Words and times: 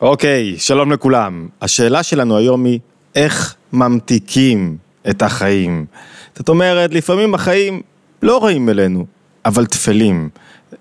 אוקיי, 0.00 0.54
שלום 0.58 0.92
לכולם. 0.92 1.48
השאלה 1.62 2.02
שלנו 2.02 2.36
היום 2.36 2.64
היא, 2.64 2.78
איך 3.14 3.54
ממתיקים 3.72 4.76
את 5.10 5.22
החיים? 5.22 5.86
זאת 6.34 6.48
אומרת, 6.48 6.94
לפעמים 6.94 7.34
החיים 7.34 7.82
לא 8.22 8.44
רעים 8.44 8.68
אלינו, 8.68 9.06
אבל 9.44 9.66
טפלים, 9.66 10.28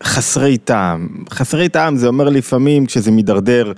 חסרי 0.03 0.57
טעם. 0.57 1.07
חסרי 1.29 1.69
טעם 1.69 1.95
זה 1.95 2.07
אומר 2.07 2.29
לפעמים 2.29 2.85
כשזה 2.85 3.11
מידרדר 3.11 3.71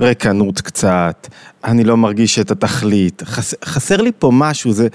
ריקנות 0.00 0.60
קצת, 0.60 1.28
אני 1.64 1.84
לא 1.84 1.96
מרגיש 1.96 2.38
את 2.38 2.50
התכלית, 2.50 3.22
חס, 3.24 3.54
חסר 3.64 4.02
לי 4.02 4.10
פה 4.18 4.30
משהו, 4.32 4.72
זה, 4.72 4.88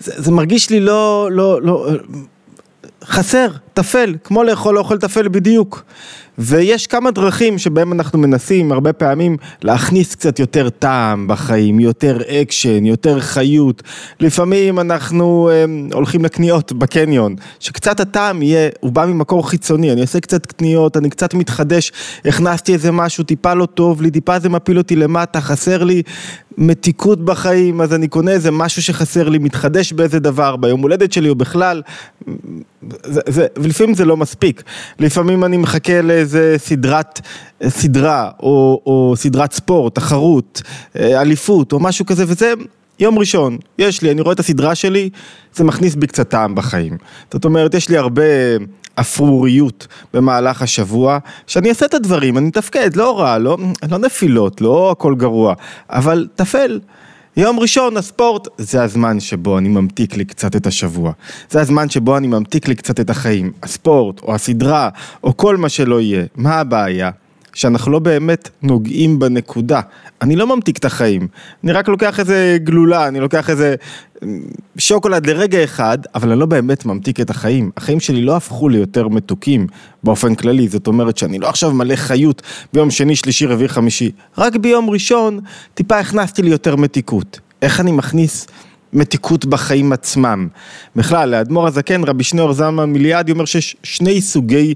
זה, 0.00 0.12
זה 0.16 0.30
מרגיש 0.30 0.70
לי 0.70 0.80
לא, 0.80 1.28
לא, 1.32 1.62
לא, 1.62 1.88
חסר, 3.04 3.48
טפל, 3.74 4.16
כמו 4.24 4.42
לאכול 4.44 4.78
אוכל 4.78 4.98
טפל 4.98 5.28
בדיוק. 5.28 5.82
ויש 6.38 6.86
כמה 6.86 7.10
דרכים 7.10 7.58
שבהם 7.58 7.92
אנחנו 7.92 8.18
מנסים 8.18 8.72
הרבה 8.72 8.92
פעמים 8.92 9.36
להכניס 9.62 10.14
קצת 10.14 10.38
יותר 10.38 10.70
טעם 10.70 11.28
בחיים, 11.28 11.80
יותר 11.80 12.18
אקשן, 12.28 12.86
יותר 12.86 13.20
חיות. 13.20 13.82
לפעמים 14.20 14.78
אנחנו 14.78 15.50
אה, 15.52 15.64
הולכים 15.92 16.24
לקניות 16.24 16.72
בקניון, 16.72 17.36
שקצת 17.60 18.00
הטעם 18.00 18.42
יהיה, 18.42 18.70
הוא 18.80 18.92
בא 18.92 19.06
ממקור 19.06 19.50
חיצוני, 19.50 19.92
אני 19.92 20.00
עושה 20.00 20.20
קצת 20.20 20.46
קניות, 20.46 20.96
אני 20.96 21.10
קצת 21.10 21.34
מתחדש, 21.34 21.92
הכנסתי 22.24 22.72
איזה 22.72 22.92
משהו, 22.92 23.24
טיפה 23.24 23.54
לא 23.54 23.66
טוב 23.66 24.02
לי, 24.02 24.10
טיפה 24.10 24.38
זה 24.38 24.48
מפיל 24.48 24.78
אותי 24.78 24.96
למטה, 24.96 25.40
חסר 25.40 25.84
לי 25.84 26.02
מתיקות 26.58 27.24
בחיים, 27.24 27.80
אז 27.80 27.94
אני 27.94 28.08
קונה 28.08 28.30
איזה 28.30 28.50
משהו 28.50 28.82
שחסר 28.82 29.28
לי, 29.28 29.38
מתחדש 29.38 29.92
באיזה 29.92 30.20
דבר, 30.20 30.56
ביום 30.56 30.80
הולדת 30.80 31.12
שלי 31.12 31.28
או 31.28 31.34
בכלל, 31.34 31.82
זה, 33.04 33.20
זה, 33.28 33.46
ולפעמים 33.56 33.94
זה 33.94 34.04
לא 34.04 34.16
מספיק, 34.16 34.62
לפעמים 34.98 35.44
אני 35.44 35.56
מחכה 35.56 36.02
לאיזה 36.02 36.23
סדרת, 36.56 37.20
סדרה 37.68 38.30
או, 38.40 38.80
או 38.86 39.14
סדרת 39.16 39.52
ספורט, 39.52 39.94
תחרות, 39.94 40.62
אה, 40.98 41.20
אליפות 41.20 41.72
או 41.72 41.80
משהו 41.80 42.06
כזה 42.06 42.24
וזה 42.28 42.52
יום 42.98 43.18
ראשון, 43.18 43.58
יש 43.78 44.02
לי, 44.02 44.10
אני 44.10 44.20
רואה 44.20 44.32
את 44.32 44.40
הסדרה 44.40 44.74
שלי, 44.74 45.10
זה 45.54 45.64
מכניס 45.64 45.94
בי 45.94 46.06
קצת 46.06 46.28
טעם 46.28 46.54
בחיים. 46.54 46.96
זאת 47.32 47.44
אומרת, 47.44 47.74
יש 47.74 47.88
לי 47.88 47.96
הרבה 47.96 48.22
אפרוריות 48.94 49.86
במהלך 50.14 50.62
השבוע, 50.62 51.18
שאני 51.46 51.68
אעשה 51.68 51.86
את 51.86 51.94
הדברים, 51.94 52.38
אני 52.38 52.48
אתפקד, 52.48 52.96
לא 52.96 53.20
רע, 53.20 53.38
לא, 53.38 53.56
לא 53.90 53.98
נפילות, 53.98 54.60
לא 54.60 54.90
הכל 54.90 55.14
גרוע, 55.14 55.54
אבל 55.90 56.28
תפל. 56.34 56.80
יום 57.36 57.60
ראשון, 57.60 57.96
הספורט, 57.96 58.48
זה 58.58 58.82
הזמן 58.82 59.20
שבו 59.20 59.58
אני 59.58 59.68
ממתיק 59.68 60.16
לי 60.16 60.24
קצת 60.24 60.56
את 60.56 60.66
השבוע. 60.66 61.12
זה 61.50 61.60
הזמן 61.60 61.88
שבו 61.88 62.16
אני 62.16 62.26
ממתיק 62.26 62.68
לי 62.68 62.74
קצת 62.74 63.00
את 63.00 63.10
החיים. 63.10 63.52
הספורט, 63.62 64.20
או 64.22 64.34
הסדרה, 64.34 64.88
או 65.24 65.36
כל 65.36 65.56
מה 65.56 65.68
שלא 65.68 66.00
יהיה. 66.00 66.24
מה 66.36 66.54
הבעיה? 66.54 67.10
שאנחנו 67.54 67.92
לא 67.92 67.98
באמת 67.98 68.48
נוגעים 68.62 69.18
בנקודה. 69.18 69.80
אני 70.22 70.36
לא 70.36 70.56
ממתיק 70.56 70.78
את 70.78 70.84
החיים, 70.84 71.28
אני 71.64 71.72
רק 71.72 71.88
לוקח 71.88 72.20
איזה 72.20 72.58
גלולה, 72.64 73.08
אני 73.08 73.20
לוקח 73.20 73.50
איזה 73.50 73.74
שוקולד 74.78 75.26
לרגע 75.26 75.64
אחד, 75.64 75.98
אבל 76.14 76.30
אני 76.30 76.40
לא 76.40 76.46
באמת 76.46 76.86
ממתיק 76.86 77.20
את 77.20 77.30
החיים. 77.30 77.70
החיים 77.76 78.00
שלי 78.00 78.22
לא 78.22 78.36
הפכו 78.36 78.68
ליותר 78.68 79.08
מתוקים 79.08 79.66
באופן 80.02 80.34
כללי, 80.34 80.68
זאת 80.68 80.86
אומרת 80.86 81.18
שאני 81.18 81.38
לא 81.38 81.48
עכשיו 81.48 81.72
מלא 81.72 81.96
חיות 81.96 82.42
ביום 82.72 82.90
שני, 82.90 83.16
שלישי, 83.16 83.46
רביעי, 83.46 83.68
חמישי. 83.68 84.10
רק 84.38 84.56
ביום 84.56 84.90
ראשון 84.90 85.40
טיפה 85.74 85.98
הכנסתי 85.98 86.42
לי 86.42 86.50
יותר 86.50 86.76
מתיקות. 86.76 87.40
איך 87.62 87.80
אני 87.80 87.92
מכניס 87.92 88.46
מתיקות 88.92 89.44
בחיים 89.44 89.92
עצמם? 89.92 90.48
בכלל, 90.96 91.28
לאדמו"ר 91.30 91.66
הזקן, 91.66 92.04
רבי 92.04 92.24
שניאור 92.24 92.52
זלמן 92.52 92.90
מיליאדי 92.90 93.32
אומר 93.32 93.44
שיש 93.44 93.76
שני 93.82 94.20
סוגי 94.20 94.74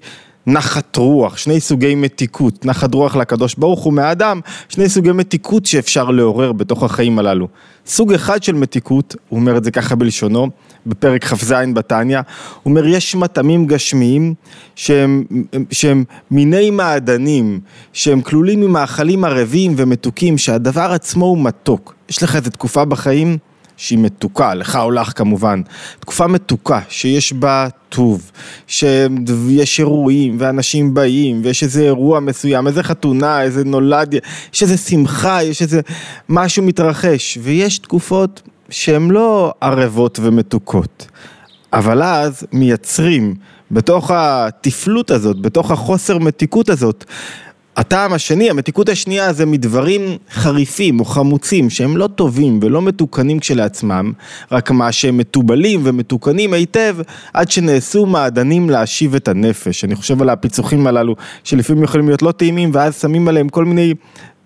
נחת 0.49 0.97
רוח, 0.97 1.37
שני 1.37 1.61
סוגי 1.61 1.95
מתיקות, 1.95 2.65
נחת 2.65 2.95
רוח 2.95 3.17
לקדוש 3.17 3.55
ברוך 3.55 3.81
הוא 3.81 3.93
מהאדם, 3.93 4.41
שני 4.69 4.89
סוגי 4.89 5.13
מתיקות 5.13 5.67
שאפשר 5.67 6.11
לעורר 6.11 6.53
בתוך 6.53 6.83
החיים 6.83 7.19
הללו. 7.19 7.49
סוג 7.87 8.13
אחד 8.13 8.43
של 8.43 8.53
מתיקות, 8.53 9.17
הוא 9.29 9.41
אומר 9.41 9.57
את 9.57 9.65
זה 9.65 9.71
ככה 9.71 9.95
בלשונו, 9.95 10.49
בפרק 10.87 11.25
כ"ז 11.25 11.55
בתניא, 11.75 12.19
הוא 12.19 12.71
אומר 12.71 12.87
יש 12.87 13.15
מטעמים 13.15 13.67
גשמיים 13.67 14.35
שהם, 14.77 15.25
שהם 15.71 16.05
מיני 16.31 16.71
מעדנים, 16.71 17.61
שהם 17.93 18.21
כלולים 18.21 18.61
ממאכלים 18.61 19.25
ערבים 19.25 19.75
ומתוקים, 19.77 20.39
שהדבר 20.39 20.93
עצמו 20.93 21.27
הוא 21.27 21.39
מתוק. 21.39 21.95
יש 22.09 22.23
לך 22.23 22.37
איזה 22.37 22.51
תקופה 22.51 22.85
בחיים 22.85 23.39
שהיא 23.79 23.99
מתוקה, 23.99 24.55
לך 24.55 24.77
או 24.77 24.91
לך 24.91 25.13
כמובן, 25.17 25.63
תקופה 26.01 26.27
מתוקה 26.27 26.81
שיש 26.89 27.33
בה 27.33 27.69
טוב, 27.89 28.31
שיש 28.67 29.79
אירועים 29.79 30.37
ואנשים 30.41 30.95
באים 30.95 31.41
ויש 31.45 31.63
איזה 31.63 31.83
אירוע 31.83 32.21
מסוים, 32.21 32.67
איזה 32.67 32.83
חתונה, 32.83 33.43
איזה 33.43 33.65
נולד, 33.65 34.15
יש 34.55 34.63
איזה 34.63 34.77
שמחה, 34.77 35.43
יש 35.43 35.63
איזה 35.63 35.81
משהו 36.29 36.63
מתרחש. 36.63 37.39
ויש 37.43 37.79
תקופות 37.79 38.43
שהן 38.71 39.11
לא 39.11 39.53
ערבות 39.61 40.19
ומתוקות, 40.23 41.07
אבל 41.73 42.03
אז 42.03 42.47
מייצרים 42.53 43.35
בתוך 43.71 44.11
התפלות 44.15 45.11
הזאת, 45.11 45.41
בתוך 45.41 45.71
החוסר 45.71 46.19
מתיקות 46.19 46.71
הזאת, 46.71 47.05
הטעם 47.79 48.13
השני, 48.13 48.51
המתיקות 48.51 48.89
השנייה 48.89 49.33
זה 49.33 49.47
מדברים 49.47 50.03
חריפים 50.31 51.01
או 51.01 51.05
חמוצים 51.05 51.71
שהם 51.71 51.97
לא 51.97 52.07
טובים 52.07 52.61
ולא 52.63 52.83
מתוקנים 52.83 53.39
כשלעצמם, 53.39 54.13
רק 54.53 54.71
מה 54.71 54.93
שהם 54.93 55.19
מתובלים 55.19 55.81
ומתוקנים 55.85 56.53
היטב 56.53 56.97
עד 57.35 57.51
שנעשו 57.51 58.07
מעדנים 58.07 58.71
להשיב 58.71 59.15
את 59.15 59.29
הנפש. 59.29 59.85
אני 59.85 59.95
חושב 59.95 60.23
על 60.23 60.29
הפיצוחים 60.29 60.87
הללו 60.87 61.15
שלפעמים 61.45 61.83
יכולים 61.83 62.07
להיות 62.09 62.23
לא 62.23 62.33
טעימים 62.33 62.71
ואז 62.73 63.01
שמים 63.01 63.29
עליהם 63.29 63.49
כל 63.49 63.65
מיני 63.65 63.95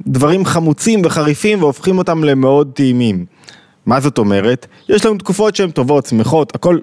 דברים 0.06 0.44
חמוצים 0.44 1.02
וחריפים 1.04 1.62
והופכים 1.62 1.98
אותם 1.98 2.24
למאוד 2.24 2.70
טעימים. 2.74 3.24
מה 3.86 4.00
זאת 4.00 4.18
אומרת? 4.18 4.66
יש 4.88 5.06
לנו 5.06 5.18
תקופות 5.18 5.56
שהן 5.56 5.70
טובות, 5.70 6.06
שמחות, 6.06 6.54
הכל 6.54 6.78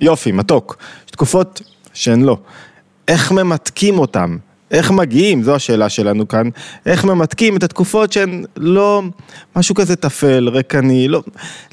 יופי, 0.00 0.32
מתוק. 0.32 0.76
יש 1.06 1.10
תקופות 1.10 1.62
שהן 1.92 2.22
לא. 2.22 2.38
איך 3.08 3.32
ממתקים 3.32 3.98
אותם? 3.98 4.36
איך 4.70 4.90
מגיעים, 4.90 5.42
זו 5.42 5.54
השאלה 5.54 5.88
שלנו 5.88 6.28
כאן, 6.28 6.48
איך 6.86 7.04
ממתקים 7.04 7.56
את 7.56 7.62
התקופות 7.62 8.12
שהן 8.12 8.44
לא 8.56 9.02
משהו 9.56 9.74
כזה 9.74 9.96
טפל, 9.96 10.48
ריקני, 10.48 11.08
לא, 11.08 11.22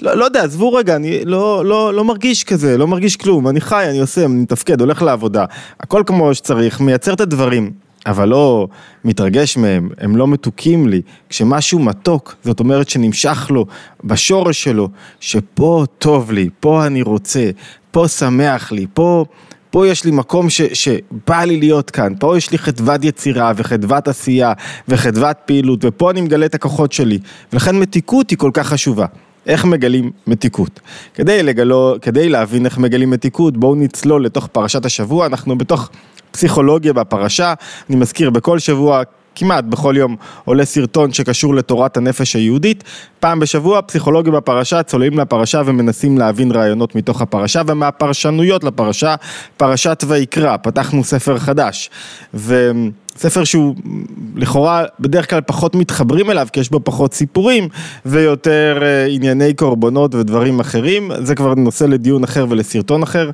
לא, 0.01 0.17
לא 0.17 0.25
יודע, 0.25 0.43
עזבו 0.43 0.73
רגע, 0.73 0.95
אני 0.95 1.25
לא, 1.25 1.65
לא, 1.65 1.93
לא 1.93 2.03
מרגיש 2.03 2.43
כזה, 2.43 2.77
לא 2.77 2.87
מרגיש 2.87 3.15
כלום, 3.15 3.47
אני 3.47 3.61
חי, 3.61 3.85
אני 3.89 3.99
עושה, 3.99 4.25
אני 4.25 4.33
מתפקד, 4.33 4.81
הולך 4.81 5.01
לעבודה, 5.01 5.45
הכל 5.79 6.03
כמו 6.05 6.35
שצריך, 6.35 6.81
מייצר 6.81 7.13
את 7.13 7.21
הדברים, 7.21 7.71
אבל 8.05 8.29
לא 8.29 8.67
מתרגש 9.05 9.57
מהם, 9.57 9.89
הם 9.97 10.15
לא 10.15 10.27
מתוקים 10.27 10.87
לי, 10.87 11.01
כשמשהו 11.29 11.79
מתוק, 11.79 12.35
זאת 12.43 12.59
אומרת 12.59 12.89
שנמשך 12.89 13.47
לו 13.49 13.65
בשורש 14.03 14.63
שלו, 14.63 14.89
שפה 15.19 15.83
טוב 15.99 16.31
לי, 16.31 16.49
פה 16.59 16.85
אני 16.85 17.01
רוצה, 17.01 17.49
פה 17.91 18.07
שמח 18.07 18.71
לי, 18.71 18.85
פה... 18.93 19.25
פה 19.73 19.87
יש 19.87 20.05
לי 20.05 20.11
מקום 20.11 20.49
ש, 20.49 20.61
שבא 20.61 21.43
לי 21.43 21.57
להיות 21.59 21.91
כאן, 21.91 22.13
פה 22.19 22.37
יש 22.37 22.51
לי 22.51 22.57
חדוות 22.57 23.03
יצירה 23.03 23.51
וחדוות 23.55 24.07
עשייה 24.07 24.53
וחדוות 24.87 25.37
פעילות 25.45 25.79
ופה 25.85 26.11
אני 26.11 26.21
מגלה 26.21 26.45
את 26.45 26.55
הכוחות 26.55 26.91
שלי 26.91 27.19
ולכן 27.53 27.79
מתיקות 27.79 28.29
היא 28.29 28.37
כל 28.37 28.51
כך 28.53 28.67
חשובה. 28.67 29.05
איך 29.45 29.65
מגלים 29.65 30.11
מתיקות? 30.27 30.79
כדי, 31.13 31.43
לגלו, 31.43 31.95
כדי 32.01 32.29
להבין 32.29 32.65
איך 32.65 32.77
מגלים 32.77 33.09
מתיקות 33.09 33.57
בואו 33.57 33.75
נצלול 33.75 34.25
לתוך 34.25 34.47
פרשת 34.47 34.85
השבוע, 34.85 35.25
אנחנו 35.25 35.57
בתוך 35.57 35.89
פסיכולוגיה 36.31 36.93
בפרשה, 36.93 37.53
אני 37.89 37.97
מזכיר 37.97 38.29
בכל 38.29 38.59
שבוע 38.59 39.01
כמעט 39.35 39.63
בכל 39.63 39.93
יום 39.97 40.15
עולה 40.45 40.65
סרטון 40.65 41.13
שקשור 41.13 41.55
לתורת 41.55 41.97
הנפש 41.97 42.35
היהודית. 42.35 42.83
פעם 43.19 43.39
בשבוע 43.39 43.81
פסיכולוגים 43.81 44.33
בפרשה 44.33 44.83
צוללים 44.83 45.19
לפרשה 45.19 45.61
ומנסים 45.65 46.17
להבין 46.17 46.51
רעיונות 46.51 46.95
מתוך 46.95 47.21
הפרשה 47.21 47.61
ומהפרשנויות 47.67 48.63
לפרשה, 48.63 49.15
פרשת 49.57 50.03
ויקרא, 50.07 50.57
פתחנו 50.57 51.03
ספר 51.03 51.37
חדש. 51.37 51.89
ו... 52.33 52.71
ספר 53.17 53.43
שהוא 53.43 53.75
לכאורה 54.35 54.83
בדרך 54.99 55.29
כלל 55.29 55.41
פחות 55.41 55.75
מתחברים 55.75 56.31
אליו 56.31 56.47
כי 56.53 56.59
יש 56.59 56.69
בו 56.69 56.79
פחות 56.83 57.13
סיפורים 57.13 57.67
ויותר 58.05 58.79
אה, 58.81 59.05
ענייני 59.05 59.53
קורבנות 59.53 60.15
ודברים 60.15 60.59
אחרים, 60.59 61.11
זה 61.23 61.35
כבר 61.35 61.53
נושא 61.53 61.83
לדיון 61.83 62.23
אחר 62.23 62.45
ולסרטון 62.49 63.03
אחר. 63.03 63.31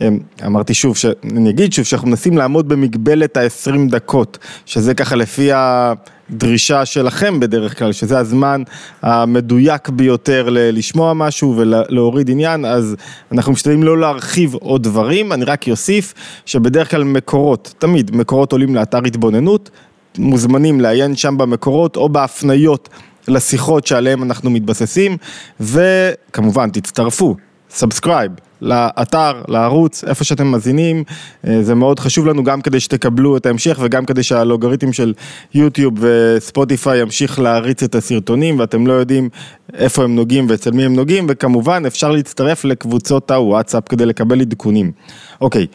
אמ, 0.00 0.18
אמרתי 0.46 0.74
שוב, 0.74 0.96
אני 1.36 1.50
אגיד 1.50 1.72
שוב 1.72 1.84
שאנחנו 1.84 2.08
מנסים 2.08 2.38
לעמוד 2.38 2.68
במגבלת 2.68 3.36
ה-20 3.36 3.90
דקות, 3.90 4.38
שזה 4.66 4.94
ככה 4.94 5.16
לפי 5.16 5.52
ה... 5.52 5.92
דרישה 6.30 6.84
שלכם 6.84 7.40
בדרך 7.40 7.78
כלל, 7.78 7.92
שזה 7.92 8.18
הזמן 8.18 8.62
המדויק 9.02 9.88
ביותר 9.88 10.48
ל- 10.50 10.78
לשמוע 10.78 11.12
משהו 11.14 11.54
ולהוריד 11.56 12.30
עניין, 12.30 12.64
אז 12.64 12.96
אנחנו 13.32 13.52
משתדלים 13.52 13.82
לא 13.82 13.98
להרחיב 13.98 14.54
עוד 14.54 14.82
דברים, 14.82 15.32
אני 15.32 15.44
רק 15.44 15.68
אוסיף 15.68 16.14
שבדרך 16.46 16.90
כלל 16.90 17.04
מקורות, 17.04 17.74
תמיד 17.78 18.16
מקורות 18.16 18.52
עולים 18.52 18.74
לאתר 18.74 19.04
התבוננות, 19.06 19.70
מוזמנים 20.18 20.80
לעיין 20.80 21.16
שם 21.16 21.38
במקורות 21.38 21.96
או 21.96 22.08
בהפניות 22.08 22.88
לשיחות 23.28 23.86
שעליהן 23.86 24.22
אנחנו 24.22 24.50
מתבססים, 24.50 25.16
וכמובן 25.60 26.70
תצטרפו 26.70 27.36
subscribe 27.70 28.32
לאתר, 28.60 29.42
לערוץ, 29.48 30.04
איפה 30.04 30.24
שאתם 30.24 30.46
מאזינים, 30.46 31.04
אה, 31.46 31.62
זה 31.62 31.74
מאוד 31.74 32.00
חשוב 32.00 32.26
לנו 32.26 32.44
גם 32.44 32.60
כדי 32.60 32.80
שתקבלו 32.80 33.36
את 33.36 33.46
ההמשך 33.46 33.78
וגם 33.82 34.04
כדי 34.04 34.22
שהאלגוריתם 34.22 34.92
של 34.92 35.14
יוטיוב 35.54 35.94
וספוטיפיי 36.00 37.00
ימשיך 37.00 37.38
להריץ 37.38 37.82
את 37.82 37.94
הסרטונים 37.94 38.58
ואתם 38.58 38.86
לא 38.86 38.92
יודעים 38.92 39.28
איפה 39.74 40.04
הם 40.04 40.16
נוגעים 40.16 40.46
ואצל 40.48 40.70
מי 40.70 40.84
הם 40.84 40.96
נוגעים 40.96 41.26
וכמובן 41.28 41.82
אפשר 41.86 42.10
להצטרף 42.10 42.64
לקבוצות 42.64 43.30
הוואטסאפ 43.30 43.88
כדי 43.88 44.06
לקבל 44.06 44.40
עדכונים. 44.40 44.92
אוקיי, 45.40 45.66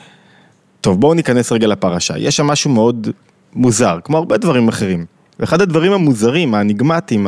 טוב 0.81 0.99
בואו 0.99 1.13
ניכנס 1.13 1.51
רגע 1.51 1.67
לפרשה, 1.67 2.17
יש 2.17 2.37
שם 2.37 2.47
משהו 2.47 2.69
מאוד 2.69 3.07
מוזר, 3.55 3.99
כמו 4.03 4.17
הרבה 4.17 4.37
דברים 4.37 4.67
אחרים. 4.67 5.12
ואחד 5.39 5.61
הדברים 5.61 5.91
המוזרים, 5.91 6.55
האניגמטיים, 6.55 7.27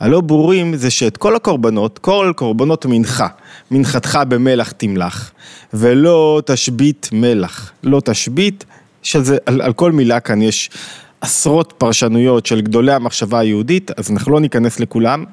הלא 0.00 0.20
ברורים, 0.20 0.76
זה 0.76 0.90
שאת 0.90 1.16
כל 1.16 1.36
הקורבנות, 1.36 1.98
כל 1.98 2.32
קורבנות 2.36 2.86
מנחה, 2.86 3.26
מנחתך 3.70 4.18
במלח 4.28 4.70
תמלח, 4.70 5.32
ולא 5.74 6.42
תשבית 6.46 7.08
מלח, 7.12 7.72
לא 7.82 8.00
תשבית, 8.04 8.64
שזה, 9.02 9.36
על, 9.46 9.62
על 9.62 9.72
כל 9.72 9.92
מילה 9.92 10.20
כאן 10.20 10.42
יש 10.42 10.70
עשרות 11.20 11.72
פרשנויות 11.78 12.46
של 12.46 12.60
גדולי 12.60 12.92
המחשבה 12.92 13.38
היהודית, 13.38 13.90
אז 13.96 14.10
אנחנו 14.10 14.32
לא 14.32 14.40
ניכנס 14.40 14.80
לכולם, 14.80 15.24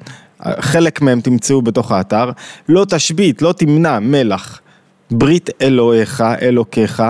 חלק 0.59 1.01
מהם 1.01 1.21
תמצאו 1.21 1.61
בתוך 1.61 1.91
האתר, 1.91 2.31
לא 2.69 2.85
תשבית, 2.89 3.41
לא 3.41 3.53
תמנע 3.57 3.99
מלח. 3.99 4.61
ברית 5.11 5.49
אלוהיך, 5.61 6.23
אלוקיך, 6.41 7.03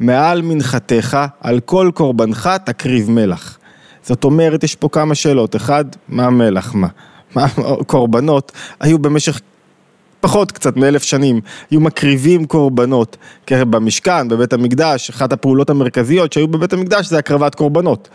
מעל 0.00 0.42
מנחתך, 0.42 1.18
על 1.40 1.60
כל 1.60 1.90
קורבנך 1.94 2.50
תקריב 2.64 3.10
מלח. 3.10 3.58
זאת 4.06 4.24
אומרת, 4.24 4.64
יש 4.64 4.74
פה 4.74 4.88
כמה 4.88 5.14
שאלות. 5.14 5.56
אחד, 5.56 5.84
מה 6.08 6.26
המלח? 6.26 6.74
מה? 6.74 6.88
מה 7.34 7.46
קורבנות 7.86 8.52
היו 8.80 8.98
במשך 8.98 9.40
פחות 10.20 10.52
קצת 10.52 10.76
מאלף 10.76 11.02
שנים, 11.02 11.40
היו 11.70 11.80
מקריבים 11.80 12.46
קורבנות 12.46 13.16
במשכן, 13.50 14.28
בבית 14.28 14.52
המקדש, 14.52 15.10
אחת 15.10 15.32
הפעולות 15.32 15.70
המרכזיות 15.70 16.32
שהיו 16.32 16.48
בבית 16.48 16.72
המקדש 16.72 17.06
זה 17.06 17.18
הקרבת 17.18 17.54
קורבנות. 17.54 18.08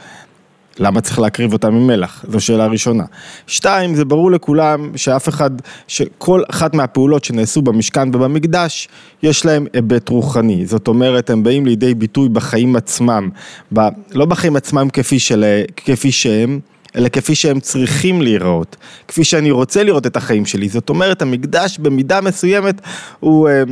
למה 0.79 1.01
צריך 1.01 1.19
להקריב 1.19 1.53
אותם 1.53 1.67
עם 1.67 1.87
מלח? 1.87 2.25
זו 2.27 2.39
שאלה 2.39 2.65
ראשונה. 2.65 3.03
שתיים, 3.47 3.95
זה 3.95 4.05
ברור 4.05 4.31
לכולם 4.31 4.97
שאף 4.97 5.29
אחד, 5.29 5.51
שכל 5.87 6.43
אחת 6.51 6.73
מהפעולות 6.73 7.23
שנעשו 7.23 7.61
במשכן 7.61 8.15
ובמקדש, 8.15 8.87
יש 9.23 9.45
להם 9.45 9.67
היבט 9.73 10.09
רוחני. 10.09 10.65
זאת 10.65 10.87
אומרת, 10.87 11.29
הם 11.29 11.43
באים 11.43 11.65
לידי 11.65 11.93
ביטוי 11.93 12.29
בחיים 12.29 12.75
עצמם, 12.75 13.29
ב, 13.73 13.79
לא 14.11 14.25
בחיים 14.25 14.55
עצמם 14.55 14.87
כפי, 14.93 15.19
של, 15.19 15.45
כפי 15.77 16.11
שהם, 16.11 16.59
אלא 16.95 17.09
כפי 17.09 17.35
שהם 17.35 17.59
צריכים 17.59 18.21
להיראות, 18.21 18.75
כפי 19.07 19.23
שאני 19.23 19.51
רוצה 19.51 19.83
לראות 19.83 20.07
את 20.07 20.17
החיים 20.17 20.45
שלי. 20.45 20.69
זאת 20.69 20.89
אומרת, 20.89 21.21
המקדש 21.21 21.77
במידה 21.77 22.21
מסוימת 22.21 22.81
הוא, 23.19 23.49
אה, 23.49 23.63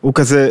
הוא 0.00 0.12
כזה 0.14 0.50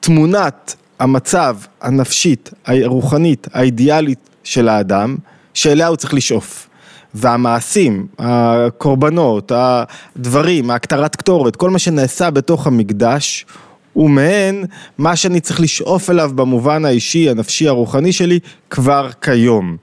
תמונת 0.00 0.74
המצב 0.98 1.56
הנפשית, 1.80 2.50
הרוחנית, 2.66 3.48
האידיאלית 3.52 4.30
של 4.44 4.68
האדם, 4.68 5.16
שאליה 5.54 5.86
הוא 5.86 5.96
צריך 5.96 6.14
לשאוף. 6.14 6.68
והמעשים, 7.14 8.06
הקורבנות, 8.18 9.52
הדברים, 9.54 10.70
ההקטרת 10.70 11.16
קטורת, 11.16 11.56
כל 11.56 11.70
מה 11.70 11.78
שנעשה 11.78 12.30
בתוך 12.30 12.66
המקדש, 12.66 13.46
הוא 13.92 14.10
מעין 14.10 14.64
מה 14.98 15.16
שאני 15.16 15.40
צריך 15.40 15.60
לשאוף 15.60 16.10
אליו 16.10 16.30
במובן 16.34 16.84
האישי, 16.84 17.30
הנפשי, 17.30 17.68
הרוחני 17.68 18.12
שלי, 18.12 18.38
כבר 18.70 19.10
כיום. 19.22 19.76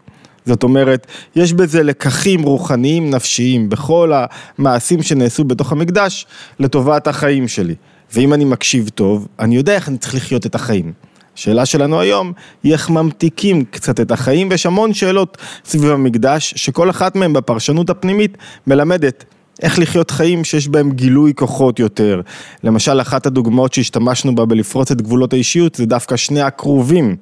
זאת 0.46 0.64
אומרת, 0.64 1.08
יש 1.36 1.54
בזה 1.54 1.84
לקחים 1.84 2.44
רוחניים 2.44 3.10
נפשיים 3.10 3.70
בכל 3.70 4.12
המעשים 4.16 5.04
שנעשו 5.04 5.44
בתוך 5.44 5.72
המקדש 5.72 6.26
לטובת 6.60 7.08
החיים 7.08 7.48
שלי. 7.48 7.76
ואם 8.14 8.34
אני 8.34 8.46
מקשיב 8.46 8.90
טוב, 8.90 9.28
אני 9.40 9.56
יודע 9.56 9.76
איך 9.76 9.90
אני 9.90 9.98
צריך 9.98 10.16
לחיות 10.16 10.46
את 10.46 10.56
החיים. 10.56 10.94
השאלה 11.36 11.66
שלנו 11.66 12.00
היום 12.00 12.34
היא 12.64 12.74
איך 12.74 12.90
ממתיקים 12.90 13.66
קצת 13.66 14.00
את 14.00 14.12
החיים 14.12 14.48
ויש 14.52 14.66
המון 14.66 14.94
שאלות 14.94 15.38
סביב 15.66 15.92
המקדש 15.92 16.54
שכל 16.58 16.90
אחת 16.90 17.16
מהן 17.16 17.34
בפרשנות 17.34 17.90
הפנימית 17.90 18.38
מלמדת 18.68 19.26
איך 19.62 19.80
לחיות 19.80 20.12
חיים 20.12 20.44
שיש 20.44 20.68
בהם 20.68 20.92
גילוי 20.92 21.34
כוחות 21.36 21.80
יותר. 21.80 22.22
למשל 22.64 23.02
אחת 23.02 23.26
הדוגמאות 23.26 23.74
שהשתמשנו 23.74 24.36
בה 24.36 24.46
בלפרוץ 24.46 24.92
את 24.92 25.02
גבולות 25.02 25.34
האישיות 25.34 25.76
זה 25.76 25.86
דווקא 25.86 26.16
שני 26.16 26.42
הכרובים. 26.42 27.16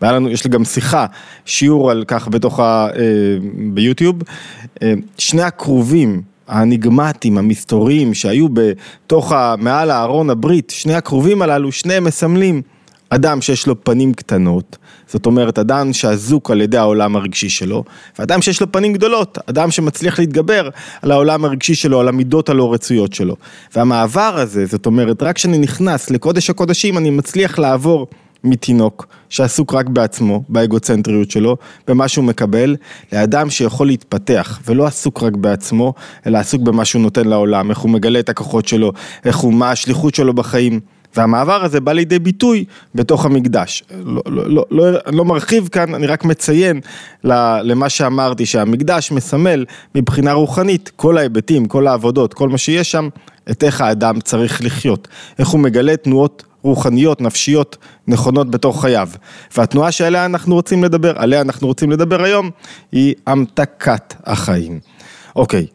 והיה 0.00 0.12
לנו, 0.12 0.30
יש 0.30 0.44
לי 0.44 0.50
גם 0.50 0.64
שיחה, 0.64 1.06
שיעור 1.44 1.90
על 1.90 2.04
כך 2.06 2.28
בתוך 2.28 2.60
ה... 2.60 2.88
אה, 2.96 3.02
ביוטיוב. 3.74 4.16
אה, 4.82 4.94
שני 5.18 5.42
הכרובים 5.42 6.22
האניגמטיים, 6.48 7.38
המסתוריים 7.38 8.14
שהיו 8.14 8.46
בתוך, 8.48 9.32
ה, 9.32 9.54
מעל 9.58 9.90
הארון 9.90 10.30
הברית, 10.30 10.72
שני 10.76 10.94
הכרובים 10.94 11.42
הללו, 11.42 11.72
שניהם 11.72 12.04
מסמלים 12.04 12.62
אדם 13.10 13.40
שיש 13.40 13.66
לו 13.66 13.84
פנים 13.84 14.14
קטנות, 14.14 14.76
זאת 15.08 15.26
אומרת 15.26 15.58
אדם 15.58 15.92
שאזוק 15.92 16.50
על 16.50 16.60
ידי 16.60 16.76
העולם 16.76 17.16
הרגשי 17.16 17.48
שלו, 17.48 17.84
ואדם 18.18 18.42
שיש 18.42 18.60
לו 18.60 18.72
פנים 18.72 18.92
גדולות, 18.92 19.38
אדם 19.46 19.70
שמצליח 19.70 20.18
להתגבר 20.18 20.68
על 21.02 21.10
העולם 21.10 21.44
הרגשי 21.44 21.74
שלו, 21.74 22.00
על 22.00 22.08
המידות 22.08 22.48
הלא 22.48 22.72
רצויות 22.72 23.12
שלו. 23.12 23.36
והמעבר 23.76 24.34
הזה, 24.36 24.66
זאת 24.66 24.86
אומרת, 24.86 25.22
רק 25.22 25.36
כשאני 25.36 25.58
נכנס 25.58 26.10
לקודש 26.10 26.50
הקודשים 26.50 26.98
אני 26.98 27.10
מצליח 27.10 27.58
לעבור 27.58 28.06
מתינוק 28.44 29.06
שעסוק 29.28 29.74
רק 29.74 29.86
בעצמו, 29.86 30.42
באגוצנטריות 30.48 31.30
שלו, 31.30 31.56
במה 31.88 32.08
שהוא 32.08 32.24
מקבל, 32.24 32.76
לאדם 33.12 33.50
שיכול 33.50 33.86
להתפתח 33.86 34.60
ולא 34.66 34.86
עסוק 34.86 35.22
רק 35.22 35.32
בעצמו, 35.36 35.94
אלא 36.26 36.38
עסוק 36.38 36.62
במה 36.62 36.84
שהוא 36.84 37.02
נותן 37.02 37.28
לעולם, 37.28 37.70
איך 37.70 37.78
הוא 37.78 37.90
מגלה 37.90 38.18
את 38.18 38.28
הכוחות 38.28 38.68
שלו, 38.68 38.92
איך 39.24 39.36
הוא, 39.36 39.54
מה 39.54 39.70
השליחות 39.70 40.14
שלו 40.14 40.34
בחיים. 40.34 40.80
והמעבר 41.16 41.64
הזה 41.64 41.80
בא 41.80 41.92
לידי 41.92 42.18
ביטוי 42.18 42.64
בתוך 42.94 43.24
המקדש. 43.24 43.84
לא, 44.04 44.22
לא, 44.26 44.50
לא, 44.50 44.64
לא, 44.70 44.98
לא 45.12 45.24
מרחיב 45.24 45.68
כאן, 45.68 45.94
אני 45.94 46.06
רק 46.06 46.24
מציין 46.24 46.80
למה 47.24 47.88
שאמרתי, 47.88 48.46
שהמקדש 48.46 49.12
מסמל 49.12 49.64
מבחינה 49.94 50.32
רוחנית 50.32 50.90
כל 50.96 51.18
ההיבטים, 51.18 51.66
כל 51.66 51.86
העבודות, 51.86 52.34
כל 52.34 52.48
מה 52.48 52.58
שיש 52.58 52.90
שם, 52.90 53.08
את 53.50 53.64
איך 53.64 53.80
האדם 53.80 54.20
צריך 54.20 54.64
לחיות, 54.64 55.08
איך 55.38 55.48
הוא 55.48 55.60
מגלה 55.60 55.96
תנועות 55.96 56.42
רוחניות, 56.62 57.20
נפשיות, 57.20 57.76
נכונות 58.06 58.50
בתוך 58.50 58.80
חייו. 58.80 59.08
והתנועה 59.56 59.92
שעליה 59.92 60.24
אנחנו 60.24 60.54
רוצים 60.54 60.84
לדבר, 60.84 61.12
עליה 61.16 61.40
אנחנו 61.40 61.66
רוצים 61.66 61.90
לדבר 61.90 62.22
היום, 62.22 62.50
היא 62.92 63.14
המתקת 63.26 64.14
החיים. 64.24 64.80
אוקיי, 65.36 65.66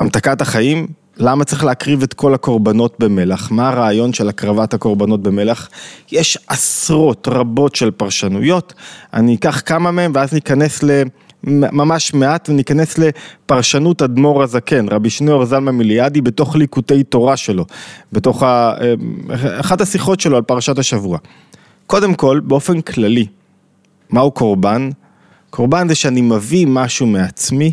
המתקת 0.00 0.40
החיים 0.40 0.86
למה 1.16 1.44
צריך 1.44 1.64
להקריב 1.64 2.02
את 2.02 2.14
כל 2.14 2.34
הקורבנות 2.34 2.94
במלח? 2.98 3.50
מה 3.50 3.68
הרעיון 3.68 4.12
של 4.12 4.28
הקרבת 4.28 4.74
הקורבנות 4.74 5.22
במלח? 5.22 5.68
יש 6.12 6.38
עשרות 6.48 7.28
רבות 7.30 7.74
של 7.74 7.90
פרשנויות, 7.90 8.74
אני 9.14 9.34
אקח 9.34 9.62
כמה 9.66 9.90
מהם 9.90 10.12
ואז 10.14 10.32
ניכנס 10.32 10.82
ל... 10.82 11.02
ממש 11.46 12.14
מעט 12.14 12.48
וניכנס 12.48 12.98
לפרשנות 12.98 14.02
אדמו"ר 14.02 14.42
הזקן, 14.42 14.88
רבי 14.88 15.10
שניאור 15.10 15.44
זלמן 15.44 15.74
מיליאדי 15.74 16.20
בתוך 16.20 16.56
ליקוטי 16.56 17.04
תורה 17.04 17.36
שלו, 17.36 17.64
בתוך 18.12 18.42
ה... 18.42 18.74
אחת 19.60 19.80
השיחות 19.80 20.20
שלו 20.20 20.36
על 20.36 20.42
פרשת 20.42 20.78
השבוע. 20.78 21.18
קודם 21.86 22.14
כל, 22.14 22.40
באופן 22.44 22.80
כללי, 22.80 23.26
מהו 24.10 24.30
קורבן? 24.30 24.90
קורבן 25.50 25.88
זה 25.88 25.94
שאני 25.94 26.20
מביא 26.20 26.66
משהו 26.66 27.06
מעצמי 27.06 27.72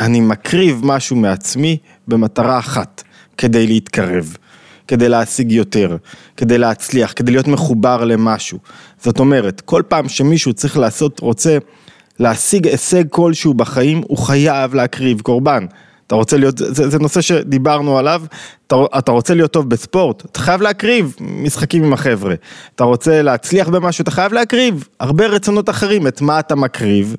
אני 0.00 0.20
מקריב 0.20 0.80
משהו 0.84 1.16
מעצמי 1.16 1.76
במטרה 2.08 2.58
אחת, 2.58 3.02
כדי 3.36 3.66
להתקרב, 3.66 4.36
כדי 4.88 5.08
להשיג 5.08 5.52
יותר, 5.52 5.96
כדי 6.36 6.58
להצליח, 6.58 7.12
כדי 7.16 7.32
להיות 7.32 7.48
מחובר 7.48 8.04
למשהו. 8.04 8.58
זאת 9.02 9.18
אומרת, 9.18 9.60
כל 9.60 9.82
פעם 9.88 10.08
שמישהו 10.08 10.52
צריך 10.52 10.78
לעשות, 10.78 11.20
רוצה 11.20 11.58
להשיג 12.18 12.66
הישג 12.66 13.04
כלשהו 13.08 13.54
בחיים, 13.54 14.02
הוא 14.08 14.18
חייב 14.18 14.74
להקריב 14.74 15.20
קורבן. 15.20 15.66
אתה 16.06 16.14
רוצה 16.14 16.36
להיות, 16.36 16.58
זה, 16.58 16.88
זה 16.88 16.98
נושא 16.98 17.20
שדיברנו 17.20 17.98
עליו, 17.98 18.22
אתה, 18.66 18.76
אתה 18.98 19.12
רוצה 19.12 19.34
להיות 19.34 19.52
טוב 19.52 19.68
בספורט, 19.68 20.24
אתה 20.24 20.40
חייב 20.40 20.62
להקריב 20.62 21.16
משחקים 21.20 21.84
עם 21.84 21.92
החבר'ה. 21.92 22.34
אתה 22.74 22.84
רוצה 22.84 23.22
להצליח 23.22 23.68
במשהו, 23.68 24.02
אתה 24.02 24.10
חייב 24.10 24.32
להקריב 24.32 24.88
הרבה 25.00 25.26
רצונות 25.26 25.70
אחרים, 25.70 26.06
את 26.06 26.20
מה 26.20 26.40
אתה 26.40 26.54
מקריב? 26.54 27.16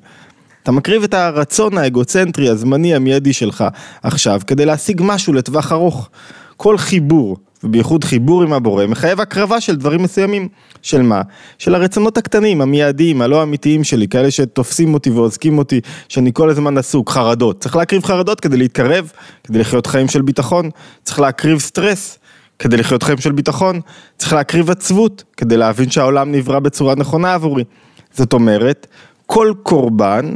אתה 0.70 0.76
מקריב 0.76 1.02
את 1.02 1.14
הרצון 1.14 1.78
האגוצנטרי, 1.78 2.48
הזמני, 2.48 2.94
המיידי 2.94 3.32
שלך 3.32 3.64
עכשיו, 4.02 4.40
כדי 4.46 4.64
להשיג 4.64 5.00
משהו 5.04 5.32
לטווח 5.32 5.72
ארוך. 5.72 6.08
כל 6.56 6.78
חיבור, 6.78 7.36
ובייחוד 7.64 8.04
חיבור 8.04 8.42
עם 8.42 8.52
הבורא, 8.52 8.86
מחייב 8.86 9.20
הקרבה 9.20 9.60
של 9.60 9.76
דברים 9.76 10.02
מסוימים. 10.02 10.48
של 10.82 11.02
מה? 11.02 11.22
של 11.58 11.74
הרצונות 11.74 12.18
הקטנים, 12.18 12.60
המיידיים, 12.60 13.22
הלא 13.22 13.42
אמיתיים 13.42 13.84
שלי, 13.84 14.08
כאלה 14.08 14.30
שתופסים 14.30 14.94
אותי 14.94 15.10
ועוזקים 15.10 15.58
אותי, 15.58 15.80
שאני 16.08 16.30
כל 16.34 16.50
הזמן 16.50 16.78
עסוק, 16.78 17.10
חרדות. 17.10 17.60
צריך 17.60 17.76
להקריב 17.76 18.04
חרדות 18.04 18.40
כדי 18.40 18.56
להתקרב, 18.56 19.12
כדי 19.44 19.58
לחיות 19.58 19.86
חיים 19.86 20.08
של 20.08 20.22
ביטחון. 20.22 20.70
צריך 21.02 21.20
להקריב 21.20 21.58
סטרס. 21.58 22.18
כדי 22.58 22.76
לחיות 22.76 23.02
חיים 23.02 23.18
של 23.18 23.32
ביטחון, 23.32 23.80
צריך 24.18 24.32
להקריב 24.32 24.70
עצבות, 24.70 25.24
כדי 25.36 25.56
להבין 25.56 25.90
שהעולם 25.90 26.32
נברא 26.32 26.58
בצורה 26.58 26.94
נכונה 26.94 27.34
עבורי. 27.34 27.64
זאת 28.12 28.32
אומרת, 28.32 28.86
כל 29.26 29.52
קורבן 29.62 30.34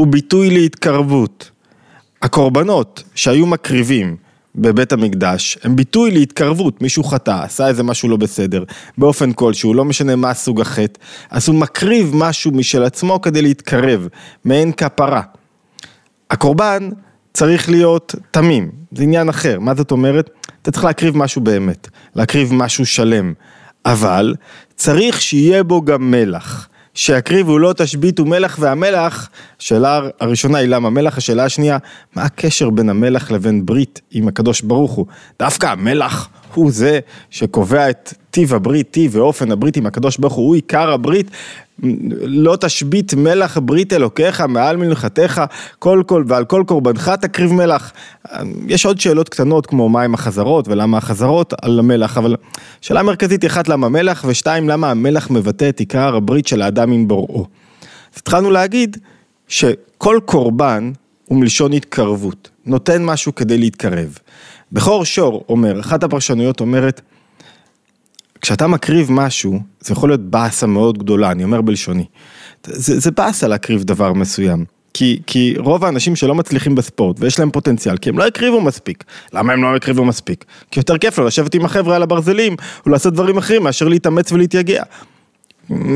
הוא 0.00 0.06
ביטוי 0.06 0.50
להתקרבות. 0.50 1.50
הקורבנות 2.22 3.02
שהיו 3.14 3.46
מקריבים 3.46 4.16
בבית 4.54 4.92
המקדש 4.92 5.58
הם 5.62 5.76
ביטוי 5.76 6.10
להתקרבות, 6.10 6.82
מישהו 6.82 7.04
חטא, 7.04 7.42
עשה 7.44 7.68
איזה 7.68 7.82
משהו 7.82 8.08
לא 8.08 8.16
בסדר, 8.16 8.64
באופן 8.98 9.32
כלשהו, 9.32 9.74
לא 9.74 9.84
משנה 9.84 10.16
מה 10.16 10.34
סוג 10.34 10.60
החטא, 10.60 11.00
אז 11.30 11.48
הוא 11.48 11.56
מקריב 11.56 12.10
משהו 12.14 12.50
משל 12.50 12.82
עצמו 12.82 13.20
כדי 13.20 13.42
להתקרב, 13.42 14.08
מעין 14.44 14.72
כפרה. 14.72 15.22
הקורבן 16.30 16.88
צריך 17.32 17.70
להיות 17.70 18.14
תמים, 18.30 18.70
זה 18.92 19.02
עניין 19.02 19.28
אחר, 19.28 19.60
מה 19.60 19.74
זאת 19.74 19.90
אומרת? 19.90 20.30
אתה 20.62 20.70
צריך 20.70 20.84
להקריב 20.84 21.16
משהו 21.16 21.40
באמת, 21.40 21.88
להקריב 22.16 22.54
משהו 22.54 22.86
שלם, 22.86 23.32
אבל 23.84 24.34
צריך 24.76 25.20
שיהיה 25.20 25.62
בו 25.62 25.82
גם 25.82 26.10
מלח. 26.10 26.69
שיקריבו 26.94 27.58
לא 27.58 27.72
תשביתו 27.76 28.24
מלח 28.24 28.56
והמלח, 28.60 29.28
השאלה 29.60 30.00
הראשונה 30.20 30.58
היא 30.58 30.68
למה 30.68 30.90
מלח, 30.90 31.18
השאלה 31.18 31.44
השנייה, 31.44 31.78
מה 32.16 32.22
הקשר 32.22 32.70
בין 32.70 32.88
המלח 32.88 33.30
לבין 33.30 33.66
ברית 33.66 34.00
עם 34.10 34.28
הקדוש 34.28 34.60
ברוך 34.60 34.92
הוא? 34.92 35.06
דווקא 35.38 35.66
המלח 35.66 36.28
הוא 36.54 36.72
זה 36.72 37.00
שקובע 37.30 37.90
את 37.90 38.14
טיב 38.30 38.54
הברית, 38.54 38.90
טיב 38.90 39.16
ואופן 39.16 39.52
הברית 39.52 39.76
עם 39.76 39.86
הקדוש 39.86 40.18
ברוך 40.18 40.32
הוא, 40.32 40.46
הוא 40.46 40.54
עיקר 40.54 40.92
הברית, 40.92 41.30
לא 42.22 42.56
תשבית 42.56 43.14
מלח 43.14 43.58
ברית 43.58 43.92
אלוקיך 43.92 44.40
מעל 44.40 44.76
מלכתך, 44.76 45.42
כל 45.78 46.02
כל 46.06 46.24
ועל 46.26 46.44
כל 46.44 46.64
קורבנך 46.66 47.08
תקריב 47.20 47.52
מלח. 47.52 47.92
יש 48.66 48.86
עוד 48.86 49.00
שאלות 49.00 49.28
קטנות 49.28 49.66
כמו 49.66 49.88
מה 49.88 50.02
עם 50.02 50.14
החזרות 50.14 50.68
ולמה 50.68 50.98
החזרות 50.98 51.54
על 51.62 51.78
המלח, 51.78 52.18
אבל 52.18 52.36
שאלה 52.80 53.02
מרכזית 53.02 53.46
אחת 53.46 53.68
למה 53.68 53.88
מלח 53.88 54.24
ושתיים 54.28 54.68
למה 54.68 54.90
המלח 54.90 55.30
מבטא 55.30 55.68
את 55.68 55.80
עיקר 55.80 56.16
הברית 56.16 56.46
של 56.46 56.62
האדם 56.62 56.92
עם 56.92 57.08
בוראו. 57.08 57.46
אז 58.14 58.18
התחלנו 58.18 58.50
להגיד 58.50 58.96
שכל 59.48 60.20
קורבן 60.24 60.92
הוא 61.24 61.38
מלשון 61.38 61.72
התקרבות, 61.72 62.50
נותן 62.66 63.04
משהו 63.04 63.34
כדי 63.34 63.58
להתקרב. 63.58 64.18
בכור 64.72 65.04
שור 65.04 65.44
אומר, 65.48 65.80
אחת 65.80 66.04
הפרשנויות 66.04 66.60
אומרת, 66.60 67.00
כשאתה 68.40 68.66
מקריב 68.66 69.12
משהו, 69.12 69.60
זה 69.80 69.92
יכול 69.92 70.08
להיות 70.08 70.20
באסה 70.20 70.66
מאוד 70.66 70.98
גדולה, 70.98 71.30
אני 71.30 71.44
אומר 71.44 71.60
בלשוני. 71.60 72.04
זה, 72.66 73.00
זה 73.00 73.10
באסה 73.10 73.48
להקריב 73.48 73.82
דבר 73.82 74.12
מסוים. 74.12 74.64
כי, 74.94 75.20
כי 75.26 75.54
רוב 75.58 75.84
האנשים 75.84 76.16
שלא 76.16 76.34
מצליחים 76.34 76.74
בספורט 76.74 77.16
ויש 77.20 77.38
להם 77.38 77.50
פוטנציאל, 77.50 77.96
כי 77.96 78.08
הם 78.08 78.18
לא 78.18 78.26
הקריבו 78.26 78.60
מספיק. 78.60 79.04
למה 79.32 79.52
הם 79.52 79.62
לא 79.62 79.76
הקריבו 79.76 80.04
מספיק? 80.04 80.44
כי 80.70 80.80
יותר 80.80 80.98
כיף 80.98 81.18
לו 81.18 81.26
לשבת 81.26 81.54
עם 81.54 81.64
החבר'ה 81.64 81.96
על 81.96 82.02
הברזלים, 82.02 82.56
או 82.86 82.90
לעשות 82.90 83.14
דברים 83.14 83.38
אחרים 83.38 83.62
מאשר 83.62 83.88
להתאמץ 83.88 84.32
ולהתייגע. 84.32 84.82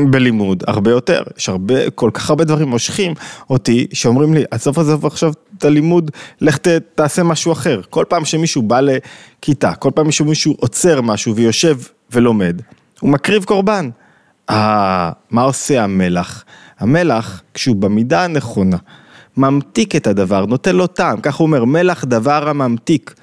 בלימוד 0.09 0.63
הרבה 0.67 0.91
יותר, 0.91 1.23
יש 1.37 1.49
הרבה, 1.49 1.89
כל 1.89 2.09
כך 2.13 2.29
הרבה 2.29 2.43
דברים 2.43 2.67
מושכים 2.67 3.13
אותי, 3.49 3.87
שאומרים 3.93 4.33
לי, 4.33 4.43
עזוב 4.51 4.79
עזוב 4.79 5.05
עכשיו 5.05 5.33
את 5.57 5.65
הלימוד, 5.65 6.11
לך 6.41 6.57
ת, 6.57 6.67
תעשה 6.67 7.23
משהו 7.23 7.51
אחר. 7.51 7.81
כל 7.89 8.05
פעם 8.09 8.25
שמישהו 8.25 8.61
בא 8.61 8.79
לכיתה, 8.81 9.75
כל 9.75 9.91
פעם 9.95 10.11
שמישהו 10.11 10.55
עוצר 10.59 11.01
משהו 11.01 11.35
ויושב 11.35 11.77
ולומד, 12.11 12.61
הוא 12.99 13.09
מקריב 13.09 13.43
קורבן. 13.43 13.89
אה, 14.49 15.11
מה 15.31 15.41
עושה 15.41 15.83
המלח? 15.83 16.43
המלח, 16.79 17.41
כשהוא 17.53 17.75
במידה 17.75 18.23
הנכונה, 18.23 18.77
ממתיק 19.37 19.95
את 19.95 20.07
הדבר, 20.07 20.45
נותן 20.45 20.75
לו 20.75 20.87
טעם, 20.87 21.21
כך 21.21 21.35
הוא 21.35 21.45
אומר, 21.45 21.65
מלח 21.65 22.03
דבר 22.03 22.49
הממתיק. 22.49 23.13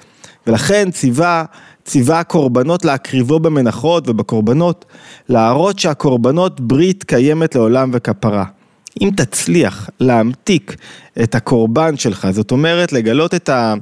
ולכן 0.47 0.91
ציווה, 0.91 1.45
ציווה 1.85 2.21
הקורבנות 2.21 2.85
להקריבו 2.85 3.41
במנחות 3.41 4.09
ובקורבנות, 4.09 4.85
להראות 5.29 5.79
שהקורבנות 5.79 6.61
ברית 6.61 7.05
קיימת 7.05 7.55
לעולם 7.55 7.91
וכפרה. 7.93 8.45
אם 9.01 9.11
תצליח 9.17 9.91
להמתיק 10.01 10.77
את 11.23 11.35
הקורבן 11.35 11.97
שלך, 11.97 12.29
זאת 12.31 12.51
אומרת 12.51 12.93
לגלות 12.93 13.35
את, 13.35 13.49
ה, 13.49 13.75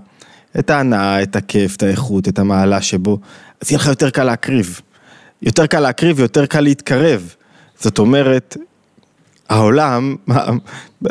את 0.59 0.71
ההנאה, 0.71 1.23
את 1.23 1.37
הכיף, 1.37 1.77
את 1.77 1.83
האיכות, 1.83 2.29
את 2.29 2.39
המעלה 2.39 2.83
שבו, 2.83 3.19
אז 3.61 3.71
יהיה 3.71 3.79
לך 3.79 3.87
יותר 3.87 4.11
קל 4.11 4.25
להקריב. 4.25 4.81
יותר 5.43 5.67
קל 5.67 5.81
להקריב 5.81 6.19
ויותר 6.19 6.47
קל 6.47 6.61
להתקרב. 6.61 7.35
זאת 7.81 7.99
אומרת, 7.99 8.57
העולם, 9.51 10.17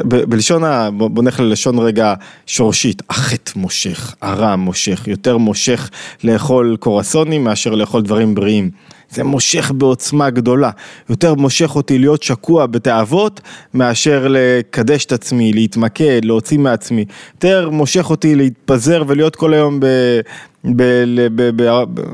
בלשון. 0.02 0.64
בוא 0.98 1.24
נלך 1.24 1.40
ללשון 1.40 1.80
רגע 1.80 2.14
שורשית, 2.46 3.02
החטא 3.10 3.52
מושך, 3.56 4.16
הרע 4.22 4.56
מושך, 4.56 5.08
יותר 5.08 5.38
מושך 5.38 5.90
לאכול 6.24 6.78
קורסונים 6.80 7.44
מאשר 7.44 7.76
לאכול 7.76 8.02
דברים 8.02 8.36
בריאים. 8.36 8.70
זה 9.10 9.24
מושך 9.24 9.72
בעוצמה 9.78 10.30
גדולה, 10.30 10.70
יותר 11.10 11.34
מושך 11.34 11.76
אותי 11.76 12.00
להיות 12.00 12.24
שקוע 12.24 12.66
בתאוות 12.66 13.42
מאשר 13.74 14.28
לקדש 14.30 15.06
את 15.06 15.12
עצמי, 15.12 15.54
להתמקד, 15.54 16.26
להוציא 16.26 16.60
מעצמי. 16.60 17.06
יותר 17.34 17.70
מושך 17.70 18.10
אותי 18.10 18.36
להתפזר 18.36 19.04
ולהיות 19.08 19.36
כל 19.36 19.54
היום 19.54 19.80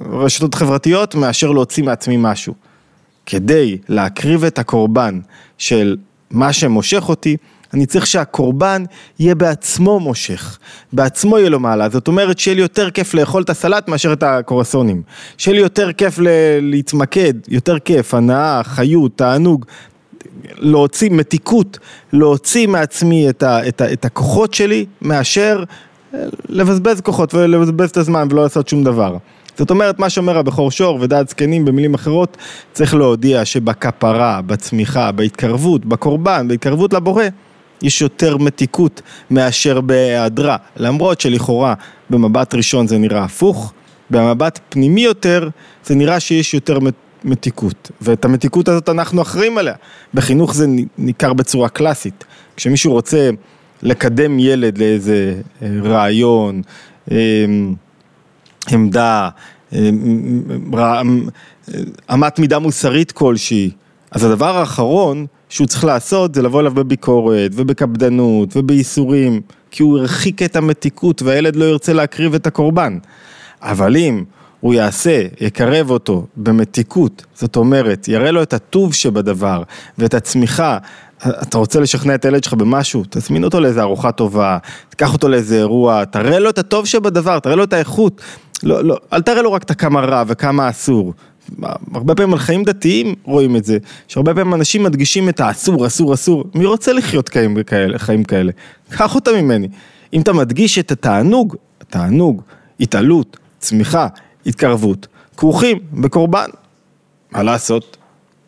ברשתות 0.09 0.55
חברתיות 0.55 1.15
מאשר 1.15 1.51
להוציא 1.51 1.83
מעצמי 1.83 2.15
משהו. 2.19 2.53
כדי 3.25 3.77
להקריב 3.89 4.43
את 4.43 4.59
הקורבן 4.59 5.19
של 5.57 5.97
מה 6.35 6.53
שמושך 6.53 7.09
אותי, 7.09 7.37
אני 7.73 7.85
צריך 7.85 8.07
שהקורבן 8.07 8.83
יהיה 9.19 9.35
בעצמו 9.35 9.99
מושך, 9.99 10.57
בעצמו 10.93 11.39
יהיה 11.39 11.49
לו 11.49 11.59
מעלה, 11.59 11.89
זאת 11.89 12.07
אומרת 12.07 12.39
שיהיה 12.39 12.55
לי 12.55 12.61
יותר 12.61 12.89
כיף 12.89 13.13
לאכול 13.13 13.41
את 13.43 13.49
הסלט 13.49 13.87
מאשר 13.87 14.13
את 14.13 14.23
הקורסונים, 14.23 15.01
שיהיה 15.37 15.55
לי 15.55 15.61
יותר 15.61 15.91
כיף 15.91 16.19
להתמקד, 16.61 17.33
יותר 17.47 17.79
כיף, 17.79 18.13
הנאה, 18.13 18.63
חיות, 18.63 19.11
תענוג, 19.15 19.65
להוציא 20.57 21.09
מתיקות, 21.11 21.79
להוציא 22.13 22.67
מעצמי 22.67 23.29
את, 23.29 23.43
ה, 23.43 23.67
את, 23.67 23.81
ה, 23.81 23.93
את 23.93 24.05
הכוחות 24.05 24.53
שלי 24.53 24.85
מאשר 25.01 25.63
לבזבז 26.49 27.01
כוחות 27.01 27.33
ולבזבז 27.33 27.89
את 27.89 27.97
הזמן 27.97 28.27
ולא 28.31 28.43
לעשות 28.43 28.67
שום 28.67 28.83
דבר. 28.83 29.17
זאת 29.57 29.69
אומרת, 29.69 29.99
מה 29.99 30.09
שאומר 30.09 30.37
הבכור 30.37 30.71
שור 30.71 30.97
ודעת 31.01 31.29
זקנים 31.29 31.65
במילים 31.65 31.93
אחרות, 31.93 32.37
צריך 32.73 32.93
להודיע 32.95 33.45
שבכפרה, 33.45 34.41
בצמיחה, 34.41 35.11
בהתקרבות, 35.11 35.85
בקורבן, 35.85 36.47
בהתקרבות 36.47 36.93
לבורא, 36.93 37.23
יש 37.81 38.01
יותר 38.01 38.37
מתיקות 38.37 39.01
מאשר 39.31 39.81
בהיעדרה, 39.81 40.57
למרות 40.77 41.21
שלכאורה 41.21 41.73
במבט 42.09 42.55
ראשון 42.55 42.87
זה 42.87 42.97
נראה 42.97 43.23
הפוך, 43.23 43.73
במבט 44.09 44.59
פנימי 44.69 45.01
יותר 45.01 45.49
זה 45.85 45.95
נראה 45.95 46.19
שיש 46.19 46.53
יותר 46.53 46.79
מתיקות, 47.23 47.91
ואת 48.01 48.25
המתיקות 48.25 48.67
הזאת 48.67 48.89
אנחנו 48.89 49.21
אחראים 49.21 49.57
עליה. 49.57 49.73
בחינוך 50.13 50.55
זה 50.55 50.65
ניכר 50.97 51.33
בצורה 51.33 51.69
קלאסית. 51.69 52.23
כשמישהו 52.55 52.91
רוצה 52.91 53.29
לקדם 53.81 54.39
ילד 54.39 54.77
לאיזה 54.77 55.33
אה, 55.61 55.67
רעיון, 55.83 56.61
אה, 57.11 57.17
עמדה, 58.71 59.29
אה, 59.73 61.01
אמת 62.13 62.39
מידה 62.39 62.59
מוסרית 62.59 63.11
כלשהי, 63.11 63.71
אז 64.11 64.23
הדבר 64.23 64.57
האחרון 64.57 65.25
שהוא 65.49 65.67
צריך 65.67 65.83
לעשות 65.83 66.35
זה 66.35 66.41
לבוא 66.41 66.61
אליו 66.61 66.73
בביקורת 66.73 67.51
ובקפדנות 67.53 68.57
ובייסורים, 68.57 69.41
כי 69.71 69.83
הוא 69.83 69.99
הרחיק 69.99 70.43
את 70.43 70.55
המתיקות 70.55 71.21
והילד 71.21 71.55
לא 71.55 71.65
ירצה 71.65 71.93
להקריב 71.93 72.33
את 72.33 72.47
הקורבן. 72.47 72.97
אבל 73.61 73.97
אם 73.97 74.23
הוא 74.59 74.73
יעשה, 74.73 75.21
יקרב 75.41 75.89
אותו 75.89 76.25
במתיקות, 76.37 77.25
זאת 77.35 77.55
אומרת, 77.55 78.07
יראה 78.07 78.31
לו 78.31 78.43
את 78.43 78.53
הטוב 78.53 78.93
שבדבר 78.93 79.63
ואת 79.97 80.13
הצמיחה, 80.13 80.77
אתה 81.27 81.57
רוצה 81.57 81.79
לשכנע 81.79 82.15
את 82.15 82.25
הילד 82.25 82.43
שלך 82.43 82.53
במשהו, 82.53 83.03
תזמין 83.09 83.43
אותו 83.43 83.59
לאיזה 83.59 83.81
ארוחה 83.81 84.11
טובה, 84.11 84.57
תיקח 84.89 85.13
אותו 85.13 85.27
לאיזה 85.27 85.57
אירוע, 85.57 86.05
תראה 86.05 86.39
לו 86.39 86.49
את 86.49 86.57
הטוב 86.57 86.85
שבדבר, 86.85 87.39
תראה 87.39 87.55
לו 87.55 87.63
את 87.63 87.73
האיכות, 87.73 88.21
לא, 88.65 88.83
לא, 88.83 88.97
אל 89.13 89.21
תראה 89.21 89.41
לו 89.41 89.53
רק 89.53 89.63
את 89.63 89.71
הכמה 89.71 90.01
רע 90.01 90.23
וכמה 90.27 90.69
אסור. 90.69 91.13
הרבה 91.93 92.15
פעמים 92.15 92.33
על 92.33 92.39
חיים 92.39 92.63
דתיים 92.63 93.15
רואים 93.23 93.55
את 93.55 93.65
זה, 93.65 93.77
שהרבה 94.07 94.33
פעמים 94.33 94.53
אנשים 94.53 94.83
מדגישים 94.83 95.29
את 95.29 95.39
האסור, 95.39 95.87
אסור, 95.87 96.13
אסור, 96.13 96.43
מי 96.55 96.65
רוצה 96.65 96.93
לחיות 96.93 97.29
חיים 97.29 97.63
כאלה, 97.63 97.99
חיים 97.99 98.23
כאלה? 98.23 98.51
קח 98.89 99.15
אותם 99.15 99.31
ממני. 99.35 99.67
אם 100.13 100.21
אתה 100.21 100.33
מדגיש 100.33 100.79
את 100.79 100.91
התענוג, 100.91 101.55
תענוג, 101.89 102.41
התעלות, 102.79 103.37
צמיחה, 103.59 104.07
התקרבות, 104.45 105.07
כרוכים 105.37 105.79
בקורבן. 105.93 106.49
מה 107.31 107.43
לעשות? 107.43 107.97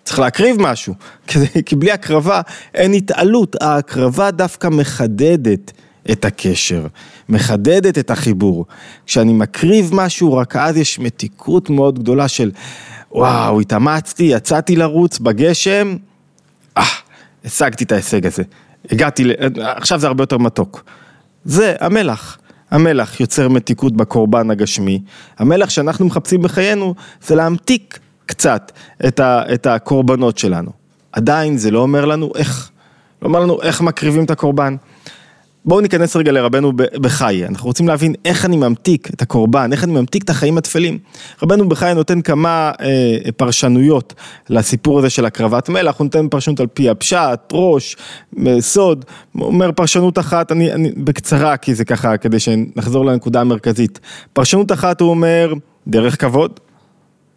צריך 0.03 0.19
להקריב 0.19 0.55
משהו, 0.59 0.93
כי 1.65 1.75
בלי 1.75 1.91
הקרבה 1.91 2.41
אין 2.73 2.93
התעלות, 2.93 3.55
ההקרבה 3.61 4.31
דווקא 4.31 4.67
מחדדת 4.67 5.71
את 6.11 6.25
הקשר, 6.25 6.87
מחדדת 7.29 7.97
את 7.97 8.11
החיבור. 8.11 8.65
כשאני 9.05 9.33
מקריב 9.33 9.89
משהו, 9.93 10.33
רק 10.33 10.55
אז 10.55 10.77
יש 10.77 10.99
מתיקות 10.99 11.69
מאוד 11.69 11.99
גדולה 11.99 12.27
של 12.27 12.51
וואו, 13.11 13.61
התאמצתי, 13.61 14.23
יצאתי 14.23 14.75
לרוץ 14.75 15.19
בגשם, 15.19 15.95
אה, 16.77 16.83
השגתי 17.45 17.83
את 17.83 17.91
ההישג 17.91 18.25
הזה. 18.25 18.43
הגעתי, 18.91 19.23
עכשיו 19.63 19.99
זה 19.99 20.07
הרבה 20.07 20.23
יותר 20.23 20.37
מתוק. 20.37 20.83
זה 21.45 21.75
המלח. 21.79 22.37
המלח 22.71 23.19
יוצר 23.19 23.49
מתיקות 23.49 23.93
בקורבן 23.93 24.51
הגשמי. 24.51 25.01
המלח 25.37 25.69
שאנחנו 25.69 26.05
מחפשים 26.05 26.41
בחיינו 26.41 26.95
זה 27.21 27.35
להמתיק 27.35 27.99
קצת 28.25 28.71
את, 29.07 29.19
ה, 29.19 29.53
את 29.53 29.67
הקורבנות 29.67 30.37
שלנו. 30.37 30.71
עדיין 31.11 31.57
זה 31.57 31.71
לא 31.71 31.79
אומר 31.79 32.05
לנו 32.05 32.31
איך. 32.35 32.69
לא 33.21 33.27
אומר 33.27 33.39
לנו 33.39 33.61
איך 33.61 33.81
מקריבים 33.81 34.23
את 34.23 34.31
הקורבן. 34.31 34.75
בואו 35.67 35.81
ניכנס 35.81 36.15
רגע 36.15 36.31
לרבנו 36.31 36.73
בחיי, 36.75 37.45
אנחנו 37.45 37.67
רוצים 37.67 37.87
להבין 37.87 38.13
איך 38.25 38.45
אני 38.45 38.57
ממתיק 38.57 39.09
את 39.13 39.21
הקורבן, 39.21 39.73
איך 39.73 39.83
אני 39.83 39.91
ממתיק 39.91 40.23
את 40.23 40.29
החיים 40.29 40.57
התפלים. 40.57 40.97
רבנו 41.43 41.69
בחיי 41.69 41.93
נותן 41.93 42.21
כמה 42.21 42.71
אה, 42.81 43.31
פרשנויות 43.37 44.13
לסיפור 44.49 44.99
הזה 44.99 45.09
של 45.09 45.25
הקרבת 45.25 45.69
מלח, 45.69 45.97
הוא 45.97 46.05
נותן 46.05 46.27
פרשנות 46.27 46.59
על 46.59 46.67
פי 46.67 46.89
הפשט, 46.89 47.39
ראש, 47.51 47.95
סוד, 48.59 49.05
הוא 49.31 49.45
אומר 49.45 49.71
פרשנות 49.71 50.19
אחת, 50.19 50.51
אני, 50.51 50.73
אני 50.73 50.91
בקצרה 50.97 51.57
כי 51.57 51.75
זה 51.75 51.85
ככה, 51.85 52.17
כדי 52.17 52.39
שנחזור 52.39 53.05
לנקודה 53.05 53.41
המרכזית. 53.41 53.99
פרשנות 54.33 54.71
אחת 54.71 55.01
הוא 55.01 55.09
אומר, 55.09 55.53
דרך 55.87 56.21
כבוד. 56.21 56.59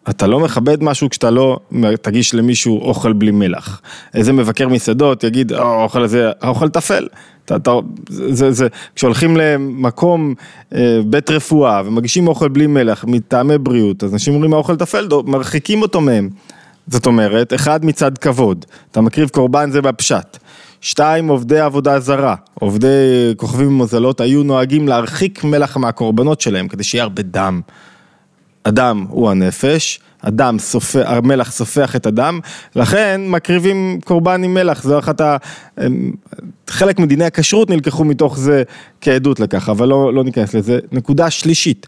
אתה 0.08 0.26
לא 0.26 0.40
מכבד 0.40 0.82
משהו 0.82 1.10
כשאתה 1.10 1.30
לא 1.30 1.58
תגיש 2.02 2.34
למישהו 2.34 2.80
אוכל 2.80 3.12
בלי 3.12 3.30
מלח. 3.30 3.80
איזה 4.14 4.32
מבקר 4.32 4.68
מסעדות 4.68 5.24
יגיד, 5.24 5.52
האוכל 5.52 6.02
הזה, 6.02 6.30
האוכל 6.40 6.68
טפל. 6.68 7.08
אתה, 7.44 7.74
זה, 8.08 8.52
זה, 8.52 8.68
כשהולכים 8.96 9.36
למקום, 9.36 10.34
אה, 10.74 11.00
בית 11.06 11.30
רפואה, 11.30 11.82
ומגישים 11.84 12.28
אוכל 12.28 12.48
בלי 12.48 12.66
מלח, 12.66 13.04
מטעמי 13.08 13.58
בריאות, 13.58 14.04
אז 14.04 14.12
אנשים 14.12 14.34
אומרים 14.34 14.52
האוכל 14.52 14.76
טפל, 14.76 15.08
מרחיקים 15.26 15.82
אותו 15.82 16.00
מהם. 16.00 16.28
זאת 16.86 17.06
אומרת, 17.06 17.54
אחד 17.54 17.84
מצד 17.84 18.18
כבוד, 18.18 18.64
אתה 18.90 19.00
מקריב 19.00 19.28
קורבן 19.28 19.70
זה 19.70 19.82
בפשט. 19.82 20.38
שתיים, 20.80 21.28
עובדי 21.28 21.60
עבודה 21.60 22.00
זרה, 22.00 22.34
עובדי 22.54 22.88
כוכבים 23.36 23.68
ומוזלות 23.68 24.20
היו 24.20 24.42
נוהגים 24.42 24.88
להרחיק 24.88 25.44
מלח 25.44 25.76
מהקורבנות 25.76 26.40
שלהם 26.40 26.68
כדי 26.68 26.84
שיהיה 26.84 27.04
הרבה 27.04 27.22
דם. 27.22 27.60
הדם 28.64 29.06
הוא 29.08 29.30
הנפש, 29.30 30.00
הדם 30.22 30.56
סופח, 30.58 31.02
המלח 31.06 31.52
סופח 31.52 31.96
את 31.96 32.06
הדם, 32.06 32.40
לכן 32.76 33.20
מקריבים 33.26 33.98
קורבן 34.04 34.44
עם 34.44 34.54
מלח, 34.54 34.82
זו 34.82 34.98
אחת 34.98 35.20
ה... 35.20 35.36
חלק 36.68 36.98
מדיני 36.98 37.24
הכשרות 37.24 37.70
נלקחו 37.70 38.04
מתוך 38.04 38.38
זה 38.38 38.62
כעדות 39.00 39.40
לכך, 39.40 39.68
אבל 39.68 39.88
לא, 39.88 40.14
לא 40.14 40.24
ניכנס 40.24 40.54
לזה. 40.54 40.78
נקודה 40.92 41.30
שלישית, 41.30 41.86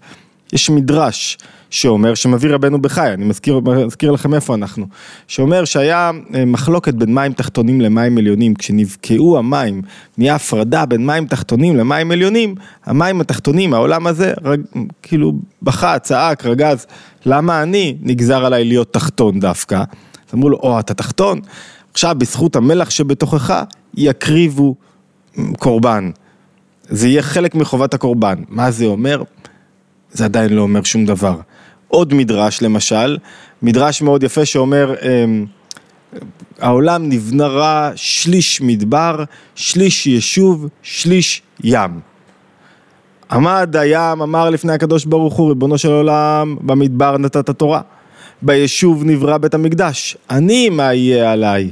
יש 0.53 0.71
מדרש 0.71 1.39
שאומר, 1.73 2.15
שמביא 2.15 2.51
רבנו 2.51 2.83
בחי, 2.83 3.13
אני 3.13 3.25
מזכיר, 3.25 3.61
מזכיר 3.87 4.11
לכם 4.11 4.35
איפה 4.35 4.55
אנחנו, 4.55 4.87
שאומר 5.29 5.65
שהיה 5.65 6.11
אה, 6.35 6.45
מחלוקת 6.45 6.95
בין 6.95 7.15
מים 7.15 7.33
תחתונים 7.33 7.81
למים 7.81 8.19
עליונים, 8.19 8.55
כשנבקעו 8.55 9.39
המים, 9.39 9.83
נהיה 10.19 10.35
הפרדה 10.35 10.87
בין 10.87 11.07
מים 11.07 11.27
תחתונים 11.27 11.77
למים 11.77 12.11
עליונים, 12.11 12.55
המים 12.85 13.21
התחתונים, 13.21 13.75
העולם 13.75 14.07
הזה, 14.07 14.33
רג, 14.45 14.61
כאילו 15.03 15.33
בכה, 15.63 15.99
צעק, 15.99 16.47
רגז, 16.47 16.87
למה 17.27 17.63
אני 17.63 17.97
נגזר 18.01 18.45
עליי 18.45 18.65
להיות 18.65 18.93
תחתון 18.93 19.41
דווקא? 19.41 19.77
אז 19.77 20.35
אמרו 20.35 20.51
לו, 20.51 20.57
או 20.57 20.81
אתה 20.81 20.95
תחתון, 20.95 21.41
עכשיו 21.93 22.15
בזכות 22.19 22.57
המלח 22.57 22.91
שבתוכך 22.91 23.63
יקריבו 23.95 24.75
קורבן. 25.59 26.11
זה 26.89 27.09
יהיה 27.09 27.23
חלק 27.23 27.55
מחובת 27.55 27.95
הקורבן. 27.95 28.43
מה 28.49 28.71
זה 28.71 28.85
אומר? 28.85 29.23
זה 30.13 30.25
עדיין 30.25 30.53
לא 30.53 30.63
אומר 30.63 30.83
שום 30.83 31.07
דבר. 31.07 31.41
עוד 31.95 32.15
מדרש 32.15 32.63
למשל, 32.63 33.19
מדרש 33.63 34.03
מאוד 34.03 34.23
יפה 34.23 34.45
שאומר, 34.45 34.95
אמ, 35.03 35.47
העולם 36.61 37.09
נבנה 37.09 37.47
רע 37.47 37.91
שליש 37.97 38.61
מדבר, 38.61 39.25
שליש 39.55 40.07
יישוב, 40.07 40.69
שליש 40.83 41.43
ים. 41.65 42.01
עמד 43.31 43.77
הים, 43.77 44.23
אמר 44.23 44.51
לפני 44.51 44.73
הקדוש 44.73 45.05
ברוך 45.05 45.35
הוא, 45.35 45.49
ריבונו 45.49 45.79
של 45.79 45.93
עולם, 45.93 46.57
במדבר 46.61 47.19
נתת 47.19 47.51
תורה. 47.51 47.81
ביישוב 48.43 49.05
נברא 49.05 49.39
בית 49.39 49.55
המקדש, 49.55 50.17
אני 50.31 50.69
מה 50.69 50.95
יהיה 50.95 51.33
עליי? 51.33 51.71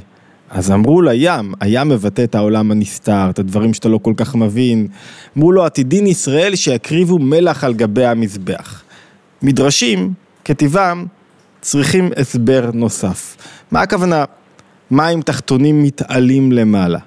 אז 0.49 0.71
אמרו 0.71 1.01
לים, 1.01 1.53
הים 1.59 1.89
מבטא 1.89 2.23
את 2.23 2.35
העולם 2.35 2.71
הנסתר, 2.71 3.29
את 3.29 3.39
הדברים 3.39 3.73
שאתה 3.73 3.89
לא 3.89 3.99
כל 4.01 4.13
כך 4.17 4.35
מבין. 4.35 4.87
אמרו 5.37 5.51
לו, 5.51 5.65
עתידין 5.65 6.07
ישראל 6.07 6.55
שיקריבו 6.55 7.19
מלח 7.19 7.63
על 7.63 7.73
גבי 7.73 8.05
המזבח. 8.05 8.83
מדרשים, 9.43 10.13
כטבעם, 10.45 11.05
צריכים 11.61 12.09
הסבר 12.17 12.69
נוסף. 12.73 13.37
מה 13.71 13.81
הכוונה 13.81 14.25
מים 14.91 15.21
תחתונים 15.21 15.83
מתעלים 15.83 16.51
למעלה? 16.51 16.99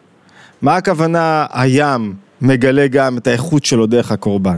מה 0.63 0.77
הכוונה 0.77 1.47
הים 1.53 2.15
מגלה 2.41 2.87
גם 2.87 3.19
את 3.19 3.27
האיכות 3.27 3.65
שלו 3.65 3.87
דרך 3.87 4.13
הקורבן? 4.13 4.57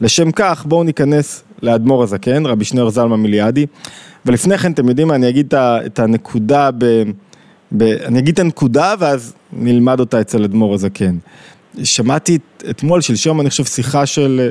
לשם 0.00 0.30
כך 0.30 0.64
בואו 0.66 0.84
ניכנס 0.84 1.42
לאדמו"ר 1.62 2.02
הזקן, 2.02 2.46
רבי 2.46 2.64
שניאור 2.64 2.90
זלמה 2.90 3.16
מיליאדי, 3.16 3.66
ולפני 4.26 4.58
כן 4.58 4.72
אתם 4.72 4.88
יודעים 4.88 5.08
מה, 5.08 5.14
אני 5.14 5.28
אגיד 5.28 5.54
את 5.86 5.98
הנקודה 5.98 6.70
ב... 6.78 6.84
ב... 7.76 7.82
אני 7.82 8.18
אגיד 8.18 8.34
את 8.34 8.38
הנקודה 8.38 8.94
ואז 8.98 9.34
נלמד 9.52 10.00
אותה 10.00 10.20
אצל 10.20 10.44
אדמו"ר 10.44 10.74
הזקן. 10.74 11.16
שמעתי 11.82 12.38
אתמול, 12.70 13.00
שלשום, 13.00 13.40
אני 13.40 13.50
חושב, 13.50 13.64
שיחה 13.64 14.06
של 14.06 14.48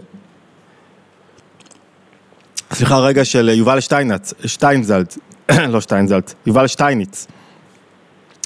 סליחה 2.73 2.99
רגע 2.99 3.25
של 3.25 3.49
יובל 3.49 3.79
שטיינץ, 3.79 4.33
שטיינזלץ, 4.45 5.17
לא 5.73 5.81
שטיינזלץ, 5.81 6.35
יובל 6.45 6.67
שטייניץ, 6.67 7.27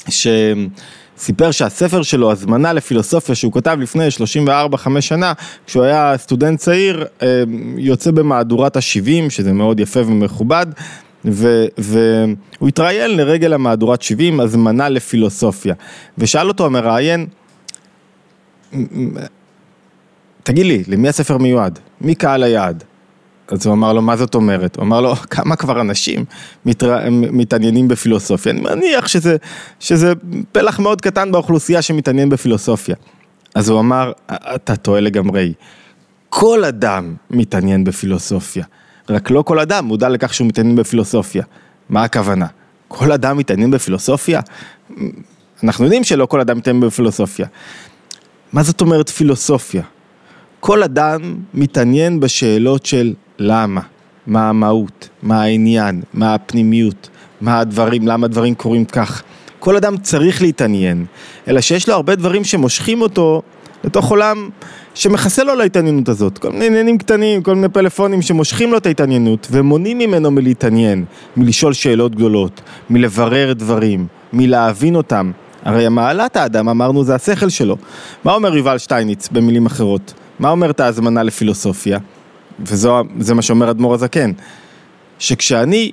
שסיפר 0.10 1.52
שהספר 1.52 2.04
שלו, 2.04 2.32
הזמנה 2.32 2.74
לפילוסופיה 2.74 3.36
שהוא 3.36 3.54
כתב 3.54 3.78
לפני 3.82 4.08
34-5 4.48 5.02
שנה, 5.02 5.34
כשהוא 5.68 5.84
היה 5.84 6.14
סטודנט 6.18 6.60
צעיר, 6.60 7.06
אה, 7.22 7.44
יוצא 7.78 8.12
במהדורת 8.12 8.76
ה-70, 8.78 9.30
שזה 9.30 9.54
מאוד 9.54 9.80
יפה 9.80 10.00
ומכובד, 10.00 10.66
והוא 11.26 12.68
התראיין 12.68 13.18
לרגל 13.18 13.54
המהדורת 13.54 14.02
70, 14.02 14.40
הזמנה 14.40 14.90
לפילוסופיה, 14.90 15.74
ושאל 16.18 16.48
אותו 16.48 16.66
המראיין, 16.66 17.28
תגיד 20.44 20.66
לי, 20.66 20.84
למי 20.88 21.10
הספר 21.10 21.38
מיועד? 21.38 21.80
מי 22.02 22.16
קהל 22.16 22.44
היעד? 22.44 22.84
אז 23.52 23.66
הוא 23.66 23.74
אמר 23.74 23.94
לו, 23.94 24.02
מה 24.02 24.18
זאת 24.18 24.36
אומרת? 24.36 24.76
הוא 24.76 24.84
אמר 24.84 25.02
לו, 25.02 25.16
כמה 25.16 25.56
כבר 25.56 25.82
אנשים 25.82 26.26
מתר... 26.66 26.98
מתעניינים 27.10 27.88
בפילוסופיה? 27.88 28.52
אני 28.52 28.62
מניח 28.62 29.08
שזה, 29.08 29.38
שזה 29.80 30.14
פלח 30.52 30.80
מאוד 30.80 31.02
קטן 31.02 31.32
באוכלוסייה 31.32 31.82
שמתעניין 31.82 32.30
בפילוסופיה. 32.30 32.96
אז 33.56 33.70
הוא 33.70 33.80
אמר, 33.80 34.12
אתה 34.56 34.76
טועה 34.76 35.02
לגמרי. 35.02 35.54
כל 36.30 36.66
אדם 36.66 37.16
מתעניין 37.32 37.84
בפילוסופיה, 37.84 38.66
רק 39.10 39.30
לא 39.30 39.42
כל 39.42 39.60
אדם 39.60 39.86
מודע 39.86 40.10
לכך 40.10 40.34
שהוא 40.34 40.48
מתעניין 40.48 40.76
בפילוסופיה. 40.76 41.44
מה 41.90 42.04
הכוונה? 42.04 42.46
כל 42.88 43.12
אדם 43.12 43.38
מתעניין 43.38 43.72
בפילוסופיה? 43.72 44.42
אנחנו 45.64 45.86
יודעים 45.86 46.04
שלא 46.04 46.26
כל 46.26 46.40
אדם 46.40 46.58
מתעניין 46.58 46.82
בפילוסופיה. 46.82 47.48
מה 48.54 48.64
זאת 48.64 48.82
אומרת 48.82 49.10
פילוסופיה? 49.10 49.84
כל 50.60 50.84
אדם 50.84 51.36
מתעניין 51.54 52.20
בשאלות 52.20 52.86
של 52.86 53.14
למה, 53.40 53.82
מה 54.28 54.50
המהות, 54.50 55.10
מה 55.24 55.42
העניין, 55.42 56.02
מה 56.14 56.34
הפנימיות, 56.34 57.10
מה 57.42 57.60
הדברים, 57.60 58.08
למה 58.08 58.26
הדברים 58.26 58.56
קורים 58.56 58.86
כך. 58.86 59.24
כל 59.60 59.76
אדם 59.76 59.98
צריך 59.98 60.42
להתעניין, 60.42 61.06
אלא 61.48 61.62
שיש 61.62 61.90
לו 61.90 61.96
הרבה 61.96 62.16
דברים 62.16 62.44
שמושכים 62.44 63.02
אותו 63.02 63.42
לתוך 63.84 64.10
עולם 64.10 64.50
שמכסה 64.96 65.44
לו 65.44 65.56
להתעניינות 65.56 66.10
הזאת. 66.10 66.38
כל 66.38 66.52
מיני 66.52 66.68
עניינים 66.68 66.98
קטנים, 66.98 67.44
כל 67.44 67.56
מיני 67.56 67.70
פלאפונים 67.70 68.22
שמושכים 68.22 68.72
לו 68.72 68.78
את 68.78 68.86
ההתעניינות 68.86 69.48
ומונעים 69.52 69.98
ממנו 69.98 70.32
מלהתעניין, 70.32 71.06
מלשאול 71.38 71.74
שאלות 71.74 72.16
גדולות, 72.16 72.62
מלברר 72.90 73.54
דברים, 73.54 74.08
מלהבין 74.34 74.96
אותם. 74.96 75.32
הרי 75.64 75.86
המעלת 75.86 76.36
האדם, 76.36 76.70
אמרנו, 76.70 77.04
זה 77.04 77.16
השכל 77.16 77.50
שלו. 77.50 77.78
מה 78.24 78.34
אומר 78.34 78.58
יובל 78.58 78.78
שטייניץ 78.78 79.30
במילים 79.32 79.66
אחרות? 79.66 80.14
מה 80.40 80.50
אומרת 80.50 80.80
ההזמנה 80.80 81.24
לפילוסופיה? 81.24 82.00
וזה 82.60 83.34
מה 83.34 83.42
שאומר 83.42 83.72
אדמו"ר 83.72 83.94
הזקן, 83.94 84.32
שכשאני 85.20 85.92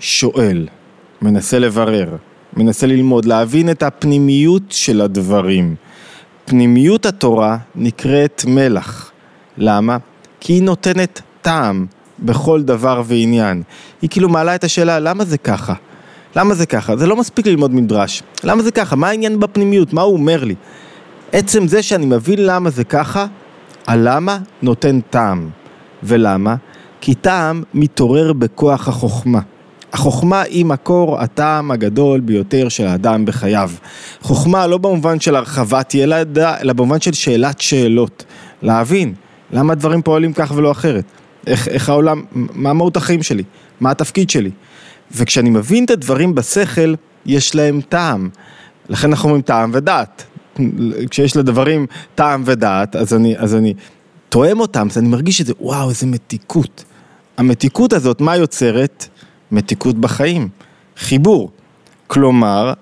שואל, 0.00 0.68
מנסה 1.22 1.58
לברר, 1.58 2.16
מנסה 2.56 2.86
ללמוד, 2.86 3.24
להבין 3.24 3.70
את 3.70 3.82
הפנימיות 3.82 4.62
של 4.68 5.00
הדברים, 5.00 5.74
פנימיות 6.44 7.06
התורה 7.06 7.56
נקראת 7.74 8.42
מלח. 8.46 9.10
למה? 9.58 9.96
כי 10.40 10.52
היא 10.52 10.62
נותנת 10.62 11.20
טעם 11.42 11.86
בכל 12.18 12.62
דבר 12.62 13.02
ועניין. 13.06 13.62
היא 14.02 14.10
כאילו 14.10 14.28
מעלה 14.28 14.54
את 14.54 14.64
השאלה, 14.64 14.98
למה 14.98 15.24
זה 15.24 15.38
ככה? 15.38 15.74
למה 16.36 16.54
זה 16.54 16.66
ככה? 16.66 16.96
זה 16.96 17.06
לא 17.06 17.16
מספיק 17.16 17.46
ללמוד 17.46 17.74
מדרש. 17.74 18.22
למה 18.44 18.62
זה 18.62 18.70
ככה? 18.70 18.96
מה 18.96 19.08
העניין 19.08 19.40
בפנימיות? 19.40 19.92
מה 19.92 20.02
הוא 20.02 20.12
אומר 20.12 20.44
לי? 20.44 20.54
עצם 21.32 21.68
זה 21.68 21.82
שאני 21.82 22.06
מבין 22.06 22.46
למה 22.46 22.70
זה 22.70 22.84
ככה, 22.84 23.26
הלמה 23.86 24.38
נותן 24.62 25.00
טעם. 25.00 25.50
ולמה? 26.02 26.56
כי 27.00 27.14
טעם 27.14 27.62
מתעורר 27.74 28.32
בכוח 28.32 28.88
החוכמה. 28.88 29.40
החוכמה 29.92 30.40
היא 30.40 30.64
מקור 30.64 31.20
הטעם 31.20 31.70
הגדול 31.70 32.20
ביותר 32.20 32.68
של 32.68 32.86
האדם 32.86 33.24
בחייו. 33.24 33.70
חוכמה 34.20 34.66
לא 34.66 34.78
במובן 34.78 35.20
של 35.20 35.36
הרחבת 35.36 35.94
ילדה, 35.94 36.56
אלא 36.60 36.72
במובן 36.72 37.00
של 37.00 37.12
שאלת 37.12 37.60
שאלות. 37.60 38.24
להבין 38.62 39.14
למה 39.52 39.72
הדברים 39.72 40.02
פועלים 40.02 40.32
כך 40.32 40.52
ולא 40.56 40.70
אחרת. 40.70 41.04
איך, 41.46 41.68
איך 41.68 41.88
העולם, 41.88 42.22
מה 42.34 42.72
מהות 42.72 42.96
החיים 42.96 43.22
שלי? 43.22 43.42
מה 43.80 43.90
התפקיד 43.90 44.30
שלי? 44.30 44.50
וכשאני 45.16 45.50
מבין 45.50 45.84
את 45.84 45.90
הדברים 45.90 46.34
בשכל, 46.34 46.94
יש 47.26 47.54
להם 47.54 47.80
טעם. 47.88 48.28
לכן 48.88 49.08
אנחנו 49.08 49.28
אומרים 49.28 49.42
טעם 49.42 49.70
ודעת. 49.74 50.24
כשיש 51.10 51.36
לדברים 51.36 51.86
טעם 52.14 52.42
ודעת, 52.44 52.96
אז 52.96 53.14
אני, 53.14 53.38
אז 53.38 53.54
אני 53.54 53.74
תואם 54.32 54.60
אותם, 54.60 54.86
אז 54.90 54.98
אני 54.98 55.08
מרגיש 55.08 55.40
את 55.40 55.46
זה, 55.46 55.52
וואו, 55.60 55.88
איזה 55.88 56.06
מתיקות. 56.06 56.84
המתיקות 57.36 57.92
הזאת, 57.92 58.20
מה 58.20 58.36
יוצרת? 58.36 59.08
מתיקות 59.50 59.98
בחיים, 59.98 60.48
חיבור. 60.96 61.50
כלומר, 62.06 62.72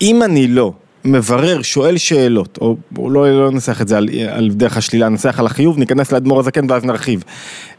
אם 0.00 0.22
אני 0.22 0.48
לא 0.48 0.72
מברר, 1.04 1.62
שואל 1.62 1.96
שאלות, 1.96 2.58
או, 2.60 2.76
או 2.98 3.10
לא, 3.10 3.40
לא 3.40 3.50
ננסח 3.50 3.80
את 3.80 3.88
זה 3.88 3.96
על, 3.96 4.08
על 4.28 4.50
דרך 4.50 4.76
השלילה, 4.76 5.08
ננסח 5.08 5.40
על 5.40 5.46
החיוב, 5.46 5.78
ניכנס 5.78 6.12
לאדמו"ר 6.12 6.40
הזקן 6.40 6.70
ואז 6.70 6.84
נרחיב, 6.84 7.24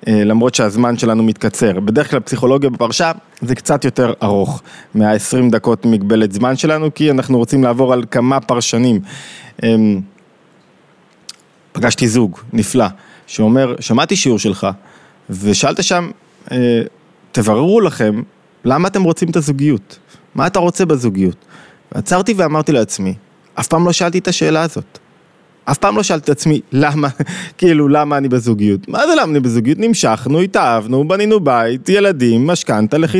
אה, 0.07 0.23
למרות 0.23 0.55
שהזמן 0.55 0.97
שלנו 0.97 1.23
מתקצר. 1.23 1.79
בדרך 1.79 2.11
כלל 2.11 2.19
פסיכולוגיה 2.19 2.69
בפרשה 2.69 3.11
זה 3.41 3.55
קצת 3.55 3.85
יותר 3.85 4.13
ארוך 4.23 4.61
מה-20 4.95 5.51
דקות 5.51 5.85
מגבלת 5.85 6.31
זמן 6.31 6.55
שלנו, 6.55 6.93
כי 6.93 7.11
אנחנו 7.11 7.37
רוצים 7.37 7.63
לעבור 7.63 7.93
על 7.93 8.03
כמה 8.11 8.39
פרשנים. 8.39 8.99
פגשתי 11.75 12.07
זוג 12.07 12.39
נפלא, 12.53 12.85
שאומר, 13.27 13.75
שמעתי 13.79 14.15
שיעור 14.15 14.39
שלך, 14.39 14.67
ושאלת 15.29 15.83
שם, 15.83 16.09
אה, 16.51 16.81
תבררו 17.31 17.81
לכם, 17.81 18.21
למה 18.65 18.87
אתם 18.87 19.03
רוצים 19.03 19.29
את 19.29 19.35
הזוגיות? 19.35 19.99
מה 20.35 20.47
אתה 20.47 20.59
רוצה 20.59 20.85
בזוגיות? 20.85 21.35
ועצרתי 21.91 22.33
ואמרתי 22.37 22.71
לעצמי, 22.71 23.13
אף 23.59 23.67
פעם 23.67 23.85
לא 23.85 23.91
שאלתי 23.91 24.17
את 24.17 24.27
השאלה 24.27 24.61
הזאת. 24.61 24.99
אף 25.65 25.77
פעם 25.77 25.97
לא 25.97 26.03
שאלתי 26.03 26.31
את 26.31 26.37
עצמי, 26.37 26.61
למה, 26.71 27.07
כאילו, 27.57 27.87
למה 27.87 28.17
אני 28.17 28.27
בזוגיות? 28.27 28.87
מה 28.87 29.07
זה 29.07 29.13
למה 29.15 29.31
אני 29.31 29.39
בזוגיות? 29.39 29.79
נמשכנו, 29.79 30.39
התאהבנו, 30.39 31.07
בנינו 31.07 31.39
בית, 31.39 31.89
ילדים, 31.89 32.47
משכנתה, 32.47 32.97
לח... 32.97 33.11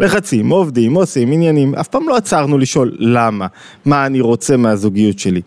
לחצים, 0.00 0.48
עובדים, 0.48 0.94
עושים 0.94 1.32
עניינים. 1.32 1.74
אף 1.74 1.88
פעם 1.88 2.08
לא 2.08 2.16
עצרנו 2.16 2.58
לשאול 2.58 2.96
למה, 2.98 3.46
מה 3.84 4.06
אני 4.06 4.20
רוצה 4.20 4.56
מהזוגיות 4.56 5.18
שלי. 5.18 5.40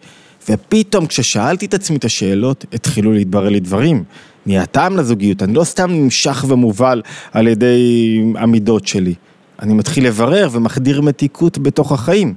ופתאום 0.49 1.05
כששאלתי 1.05 1.65
את 1.65 1.73
עצמי 1.73 1.97
את 1.97 2.05
השאלות, 2.05 2.65
התחילו 2.73 3.13
להתברר 3.13 3.49
לי 3.49 3.59
דברים. 3.59 4.03
נהיה 4.45 4.65
טעם 4.65 4.97
לזוגיות, 4.97 5.43
אני 5.43 5.53
לא 5.53 5.63
סתם 5.63 5.91
נמשך 5.91 6.45
ומובל 6.47 7.01
על 7.31 7.47
ידי 7.47 8.21
המידות 8.35 8.87
שלי. 8.87 9.13
אני 9.61 9.73
מתחיל 9.73 10.07
לברר 10.07 10.49
ומחדיר 10.51 11.01
מתיקות 11.01 11.57
בתוך 11.57 11.91
החיים. 11.91 12.33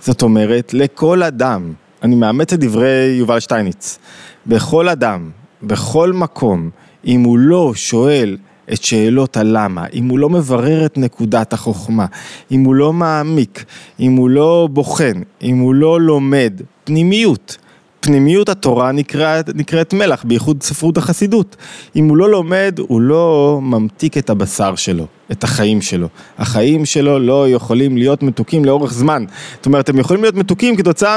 זאת 0.00 0.22
אומרת, 0.22 0.74
לכל 0.74 1.22
אדם, 1.22 1.72
אני 2.02 2.14
מאמץ 2.14 2.52
את 2.52 2.58
דברי 2.58 3.14
יובל 3.18 3.40
שטייניץ, 3.40 3.98
בכל 4.46 4.88
אדם, 4.88 5.30
בכל 5.62 6.12
מקום, 6.12 6.70
אם 7.06 7.22
הוא 7.22 7.38
לא 7.38 7.72
שואל 7.74 8.36
את 8.72 8.84
שאלות 8.84 9.36
הלמה, 9.36 9.86
אם 9.92 10.08
הוא 10.08 10.18
לא 10.18 10.30
מברר 10.30 10.86
את 10.86 10.98
נקודת 10.98 11.52
החוכמה, 11.52 12.06
אם 12.50 12.64
הוא 12.64 12.74
לא 12.74 12.92
מעמיק, 12.92 13.64
אם 14.00 14.12
הוא 14.12 14.30
לא 14.30 14.68
בוחן, 14.72 15.22
אם 15.42 15.58
הוא 15.58 15.74
לא 15.74 16.00
לומד 16.00 16.60
פנימיות, 16.84 17.56
פנימיות 18.00 18.48
התורה 18.48 18.92
נקראת, 18.92 19.50
נקראת 19.54 19.94
מלח, 19.94 20.24
בייחוד 20.24 20.62
ספרות 20.62 20.96
החסידות. 20.96 21.56
אם 21.96 22.08
הוא 22.08 22.16
לא 22.16 22.30
לומד, 22.30 22.78
הוא 22.78 23.00
לא 23.00 23.58
ממתיק 23.62 24.18
את 24.18 24.30
הבשר 24.30 24.74
שלו, 24.74 25.06
את 25.32 25.44
החיים 25.44 25.82
שלו. 25.82 26.08
החיים 26.38 26.84
שלו 26.84 27.18
לא 27.18 27.48
יכולים 27.48 27.96
להיות 27.96 28.22
מתוקים 28.22 28.64
לאורך 28.64 28.92
זמן. 28.92 29.24
זאת 29.56 29.66
אומרת, 29.66 29.88
הם 29.88 29.98
יכולים 29.98 30.22
להיות 30.22 30.34
מתוקים 30.34 30.76
כתוצאה 30.76 31.16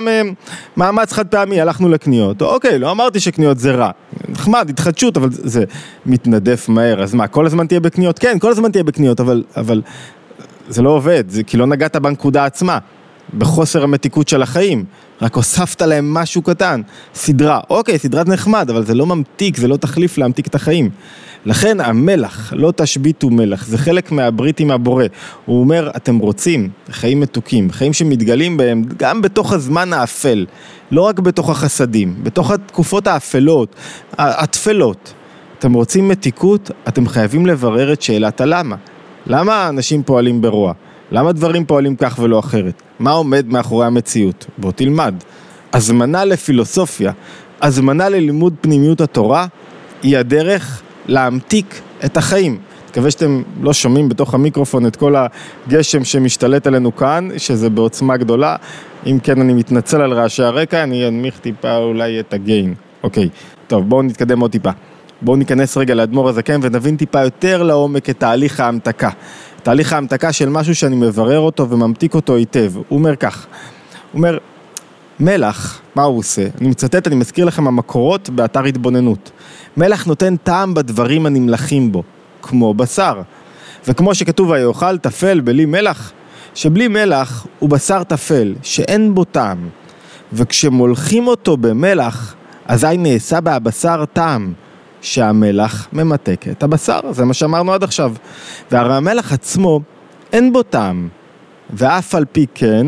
ממאמץ 0.78 1.14
חד 1.14 1.28
פעמי, 1.28 1.62
הלכנו 1.62 1.90
לקניות. 1.90 2.42
אוקיי, 2.42 2.80
לא 2.80 2.92
אמרתי 2.92 3.20
שקניות 3.20 3.60
זה 3.60 3.72
רע. 3.72 3.92
נחמד, 4.30 4.70
התחדשות, 4.70 5.18
אבל 5.18 5.30
זה 5.32 5.64
מתנדף 6.06 6.70
מהר. 6.70 7.04
אז 7.04 7.14
מה, 7.14 7.28
כל 7.28 7.46
הזמן 7.46 7.68
תהיה 7.68 7.80
בקניות? 7.80 8.20
כן, 8.20 8.40
כל 8.40 8.52
הזמן 8.52 8.72
תהיה 8.72 8.84
בקניות, 8.84 9.20
אבל, 9.20 9.44
אבל 9.58 9.82
זה 10.70 10.82
לא 10.82 10.90
עובד, 10.90 11.24
זה 11.28 11.44
כי 11.44 11.58
לא 11.58 11.68
נגעת 11.68 11.96
בנקודה 11.96 12.46
עצמה. 12.46 12.78
בחוסר 13.38 13.84
המתיקות 13.84 14.28
של 14.28 14.42
החיים, 14.42 14.86
רק 15.22 15.36
הוספת 15.36 15.82
להם 15.82 16.14
משהו 16.14 16.42
קטן, 16.42 16.82
סדרה, 17.14 17.60
אוקיי, 17.70 18.00
סדרת 18.00 18.28
נחמד, 18.28 18.70
אבל 18.70 18.86
זה 18.86 18.94
לא 18.94 19.06
ממתיק, 19.06 19.58
זה 19.58 19.68
לא 19.68 19.78
תחליף 19.78 20.18
להמתיק 20.18 20.48
את 20.48 20.56
החיים. 20.56 20.90
לכן 21.46 21.80
המלח, 21.80 22.54
לא 22.56 22.74
תשביתו 22.76 23.30
מלח, 23.30 23.66
זה 23.66 23.78
חלק 23.78 24.12
מהברית 24.12 24.60
עם 24.60 24.72
הבורא. 24.72 25.06
הוא 25.46 25.60
אומר, 25.60 25.92
אתם 25.96 26.18
רוצים 26.18 26.70
חיים 26.92 27.20
מתוקים, 27.20 27.72
חיים 27.72 27.94
שמתגלים 27.94 28.58
בהם 28.58 28.84
גם 28.98 29.22
בתוך 29.22 29.54
הזמן 29.54 29.94
האפל, 29.94 30.46
לא 30.92 31.02
רק 31.02 31.20
בתוך 31.20 31.50
החסדים, 31.50 32.16
בתוך 32.24 32.52
התקופות 32.52 33.08
האפלות, 33.08 33.76
התפלות. 34.18 35.14
אתם 35.60 35.74
רוצים 35.74 36.08
מתיקות, 36.08 36.72
אתם 36.88 37.08
חייבים 37.08 37.46
לברר 37.46 37.94
את 37.94 38.02
שאלת 38.02 38.42
הלמה. 38.42 38.76
למה 39.28 39.70
אנשים 39.70 40.04
פועלים 40.04 40.42
ברוע? 40.42 40.74
למה 41.16 41.32
דברים 41.32 41.66
פועלים 41.66 41.96
כך 41.96 42.20
ולא 42.20 42.40
אחרת? 42.40 42.82
מה 43.00 43.12
עומד 43.12 43.46
מאחורי 43.48 43.86
המציאות? 43.86 44.46
בוא 44.58 44.72
תלמד. 44.72 45.16
הזמנה 45.74 46.26
לפילוסופיה, 46.26 47.12
הזמנה 47.62 48.10
ללימוד 48.10 48.54
פנימיות 48.62 49.02
התורה, 49.02 49.48
היא 50.04 50.18
הדרך 50.18 50.82
להמתיק 51.08 51.82
את 52.06 52.18
החיים. 52.18 52.58
מקווה 52.90 53.12
שאתם 53.12 53.42
לא 53.62 53.74
שומעים 53.74 54.10
בתוך 54.10 54.34
המיקרופון 54.34 54.86
את 54.86 54.96
כל 54.96 55.16
הגשם 55.16 56.04
שמשתלט 56.04 56.68
עלינו 56.68 56.96
כאן, 56.96 57.30
שזה 57.38 57.70
בעוצמה 57.70 58.18
גדולה. 58.18 58.56
אם 59.06 59.20
כן, 59.24 59.42
אני 59.42 59.54
מתנצל 59.54 60.02
על 60.02 60.14
רעשי 60.14 60.44
הרקע, 60.44 60.84
אני 60.84 61.08
אנמיך 61.08 61.40
טיפה 61.40 61.78
אולי 61.78 62.20
את 62.20 62.34
הגיין. 62.34 62.74
אוקיי, 63.04 63.30
טוב, 63.68 63.90
בואו 63.90 64.02
נתקדם 64.02 64.40
עוד 64.40 64.52
טיפה. 64.52 64.72
בואו 65.22 65.38
ניכנס 65.38 65.78
רגע 65.78 65.96
לאדמו"ר 65.96 66.30
הזקן 66.30 66.60
ונבין 66.64 66.96
טיפה 66.96 67.22
יותר 67.22 67.64
לעומק 67.64 68.10
את 68.10 68.20
תהליך 68.20 68.60
ההמתקה. 68.60 69.10
תהליך 69.66 69.94
ההמתקה 69.94 70.34
של 70.34 70.50
משהו 70.50 70.76
שאני 70.76 70.96
מברר 70.96 71.40
אותו 71.40 71.70
וממתיק 71.70 72.16
אותו 72.16 72.36
היטב. 72.36 72.72
הוא 72.76 73.00
אומר 73.00 73.16
כך, 73.16 73.46
הוא 74.12 74.20
אומר, 74.20 74.38
מלח, 75.20 75.82
מה 75.96 76.04
הוא 76.04 76.18
עושה? 76.18 76.48
אני 76.62 76.70
מצטט, 76.70 77.08
אני 77.08 77.16
מזכיר 77.16 77.46
לכם 77.46 77.68
המקורות 77.68 78.30
באתר 78.30 78.64
התבוננות. 78.64 79.32
מלח 79.78 80.06
נותן 80.06 80.36
טעם 80.36 80.74
בדברים 80.74 81.26
הנמלכים 81.26 81.92
בו, 81.92 82.04
כמו 82.42 82.74
בשר. 82.74 83.22
וכמו 83.88 84.16
שכתוב 84.16 84.50
ויאכל 84.50 84.98
טפל 84.98 85.40
בלי 85.40 85.66
מלח, 85.66 86.12
שבלי 86.56 86.88
מלח 86.88 87.48
הוא 87.60 87.70
בשר 87.70 88.04
טפל, 88.04 88.56
שאין 88.64 89.16
בו 89.16 89.24
טעם. 89.24 89.70
וכשמולכים 90.34 91.28
אותו 91.28 91.58
במלח, 91.58 92.36
אזי 92.68 92.98
נעשה 92.98 93.42
בהבשר 93.42 94.06
טעם. 94.14 94.54
שהמלח 95.06 95.88
ממתק 95.94 96.46
את 96.52 96.64
הבשר, 96.64 97.00
זה 97.12 97.26
מה 97.26 97.34
שאמרנו 97.34 97.74
עד 97.74 97.84
עכשיו. 97.84 98.14
והרי 98.72 98.96
המלח 98.96 99.34
עצמו 99.34 99.82
אין 100.34 100.54
בו 100.54 100.64
טעם, 100.64 101.08
ואף 101.70 102.16
על 102.16 102.26
פי 102.32 102.46
כן 102.56 102.88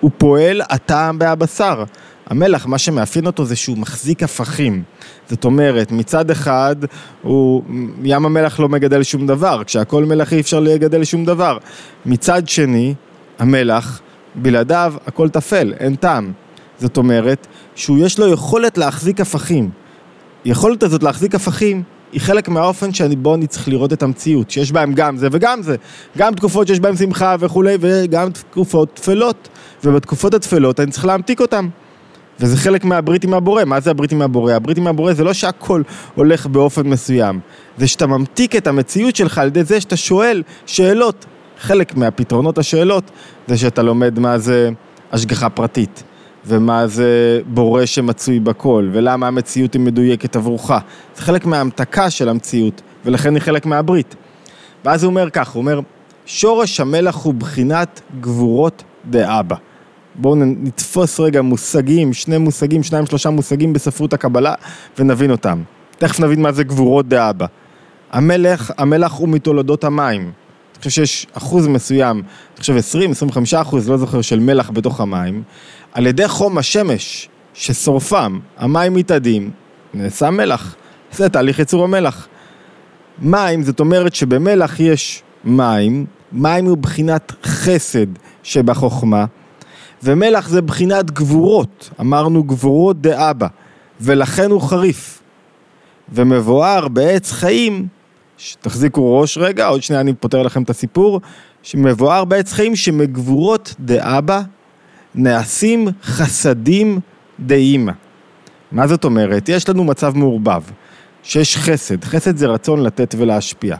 הוא 0.00 0.10
פועל 0.18 0.62
הטעם 0.68 1.18
בהבשר. 1.18 1.84
המלח, 2.26 2.66
מה 2.66 2.78
שמאפיין 2.78 3.26
אותו 3.26 3.44
זה 3.44 3.56
שהוא 3.56 3.78
מחזיק 3.78 4.22
הפכים. 4.22 4.82
זאת 5.30 5.44
אומרת, 5.44 5.92
מצד 5.92 6.30
אחד, 6.30 6.76
הוא, 7.22 7.62
ים 8.02 8.26
המלח 8.26 8.60
לא 8.60 8.68
מגדל 8.68 9.02
שום 9.02 9.26
דבר, 9.26 9.64
כשהכל 9.64 10.04
מלח 10.04 10.32
אי 10.32 10.40
אפשר 10.40 10.60
לגדל 10.60 11.04
שום 11.04 11.24
דבר. 11.24 11.58
מצד 12.06 12.48
שני, 12.48 12.94
המלח, 13.38 14.00
בלעדיו 14.34 14.94
הכל 15.06 15.28
טפל, 15.28 15.72
אין 15.80 15.94
טעם. 15.94 16.32
זאת 16.78 16.96
אומרת, 16.96 17.46
שהוא 17.74 17.98
יש 17.98 18.18
לו 18.18 18.32
יכולת 18.32 18.78
להחזיק 18.78 19.20
הפכים. 19.20 19.70
היכולת 20.46 20.82
הזאת 20.82 21.02
להחזיק 21.02 21.34
הפכים 21.34 21.82
היא 22.12 22.20
חלק 22.20 22.48
מהאופן 22.48 22.92
שבו 22.92 23.34
אני 23.34 23.46
צריך 23.46 23.68
לראות 23.68 23.92
את 23.92 24.02
המציאות, 24.02 24.50
שיש 24.50 24.72
בהם 24.72 24.92
גם 24.92 25.16
זה 25.16 25.28
וגם 25.32 25.62
זה, 25.62 25.76
גם 26.18 26.34
תקופות 26.34 26.66
שיש 26.66 26.80
בהם 26.80 26.96
שמחה 26.96 27.36
וכולי, 27.40 27.76
וגם 27.80 28.30
תקופות 28.30 28.88
תפלות, 28.94 29.48
ובתקופות 29.84 30.34
התפלות 30.34 30.80
אני 30.80 30.90
צריך 30.90 31.04
להמתיק 31.04 31.40
אותם. 31.40 31.68
וזה 32.40 32.56
חלק 32.56 32.84
מהברית 32.84 33.24
עם 33.24 33.34
הבורא, 33.34 33.64
מה 33.64 33.80
זה 33.80 33.90
הברית 33.90 34.12
עם 34.12 34.22
הבורא? 34.22 34.52
הברית 34.52 34.78
עם 34.78 34.86
הבורא 34.86 35.12
זה 35.12 35.24
לא 35.24 35.32
שהכל 35.32 35.82
הולך 36.14 36.46
באופן 36.46 36.86
מסוים, 36.86 37.40
זה 37.78 37.86
שאתה 37.86 38.06
ממתיק 38.06 38.56
את 38.56 38.66
המציאות 38.66 39.16
שלך 39.16 39.38
על 39.38 39.46
ידי 39.46 39.64
זה 39.64 39.80
שאתה 39.80 39.96
שואל 39.96 40.42
שאלות. 40.66 41.26
חלק 41.60 41.96
מהפתרונות 41.96 42.58
השאלות 42.58 43.10
זה 43.46 43.58
שאתה 43.58 43.82
לומד 43.82 44.18
מה 44.18 44.38
זה 44.38 44.70
השגחה 45.12 45.48
פרטית. 45.48 46.02
ומה 46.46 46.86
זה 46.86 47.40
בורא 47.46 47.86
שמצוי 47.86 48.40
בכל, 48.40 48.88
ולמה 48.92 49.26
המציאות 49.26 49.74
היא 49.74 49.80
מדויקת 49.80 50.36
עבורך. 50.36 50.70
זה 51.16 51.22
חלק 51.22 51.46
מההמתקה 51.46 52.10
של 52.10 52.28
המציאות, 52.28 52.82
ולכן 53.04 53.34
היא 53.34 53.42
חלק 53.42 53.66
מהברית. 53.66 54.14
ואז 54.84 55.02
הוא 55.02 55.10
אומר 55.10 55.30
כך, 55.30 55.50
הוא 55.50 55.60
אומר, 55.60 55.80
שורש 56.26 56.80
המלח 56.80 57.24
הוא 57.24 57.34
בחינת 57.34 58.00
גבורות 58.20 58.82
דאבא. 59.10 59.56
בואו 60.14 60.34
נתפוס 60.36 61.20
רגע 61.20 61.42
מושגים, 61.42 62.12
שני 62.12 62.38
מושגים, 62.38 62.82
שניים 62.82 63.06
שלושה 63.06 63.30
מושגים 63.30 63.72
בספרות 63.72 64.12
הקבלה, 64.12 64.54
ונבין 64.98 65.30
אותם. 65.30 65.62
תכף 65.98 66.20
נבין 66.20 66.42
מה 66.42 66.52
זה 66.52 66.64
גבורות 66.64 67.08
דאבא. 67.08 67.46
המלך, 68.12 68.72
המלח 68.78 69.12
הוא 69.12 69.28
מתולדות 69.28 69.84
המים. 69.84 70.32
אני 70.76 70.78
חושב 70.78 70.90
שיש 70.90 71.26
אחוז 71.32 71.66
מסוים, 71.66 72.16
אני 72.16 72.60
חושב 72.60 72.98
20-25 73.56 73.60
אחוז, 73.60 73.88
לא 73.88 73.96
זוכר, 73.96 74.20
של 74.20 74.40
מלח 74.40 74.70
בתוך 74.70 75.00
המים, 75.00 75.42
על 75.92 76.06
ידי 76.06 76.28
חום 76.28 76.58
השמש 76.58 77.28
ששורפם, 77.54 78.38
המים 78.58 78.94
מתאדים, 78.94 79.50
נעשה 79.94 80.30
מלח. 80.30 80.74
זה 81.12 81.28
תהליך 81.28 81.58
ייצור 81.58 81.84
המלח. 81.84 82.28
מים, 83.18 83.62
זאת 83.62 83.80
אומרת 83.80 84.14
שבמלח 84.14 84.80
יש 84.80 85.22
מים, 85.44 86.06
מים 86.32 86.66
הוא 86.66 86.78
בחינת 86.78 87.32
חסד 87.44 88.06
שבחוכמה, 88.42 89.24
ומלח 90.02 90.48
זה 90.48 90.62
בחינת 90.62 91.10
גבורות, 91.10 91.90
אמרנו 92.00 92.44
גבורות 92.44 93.00
דאבא, 93.00 93.46
ולכן 94.00 94.50
הוא 94.50 94.60
חריף. 94.60 95.22
ומבואר 96.12 96.88
בעץ 96.88 97.32
חיים, 97.32 97.86
תחזיקו 98.60 99.20
ראש 99.20 99.38
רגע, 99.38 99.66
עוד 99.66 99.82
שנייה 99.82 100.00
אני 100.00 100.14
פותר 100.14 100.42
לכם 100.42 100.62
את 100.62 100.70
הסיפור, 100.70 101.20
שמבואר 101.62 102.24
בעץ 102.24 102.52
חיים 102.52 102.76
שמגבורות 102.76 103.74
דאבא 103.80 104.42
נעשים 105.14 105.88
חסדים 106.02 107.00
דאמא. 107.40 107.92
מה 108.72 108.86
זאת 108.86 109.04
אומרת? 109.04 109.48
יש 109.48 109.68
לנו 109.68 109.84
מצב 109.84 110.16
מעורבב, 110.16 110.62
שיש 111.22 111.56
חסד, 111.56 112.04
חסד 112.04 112.36
זה 112.36 112.46
רצון 112.46 112.82
לתת 112.82 113.14
ולהשפיע, 113.18 113.76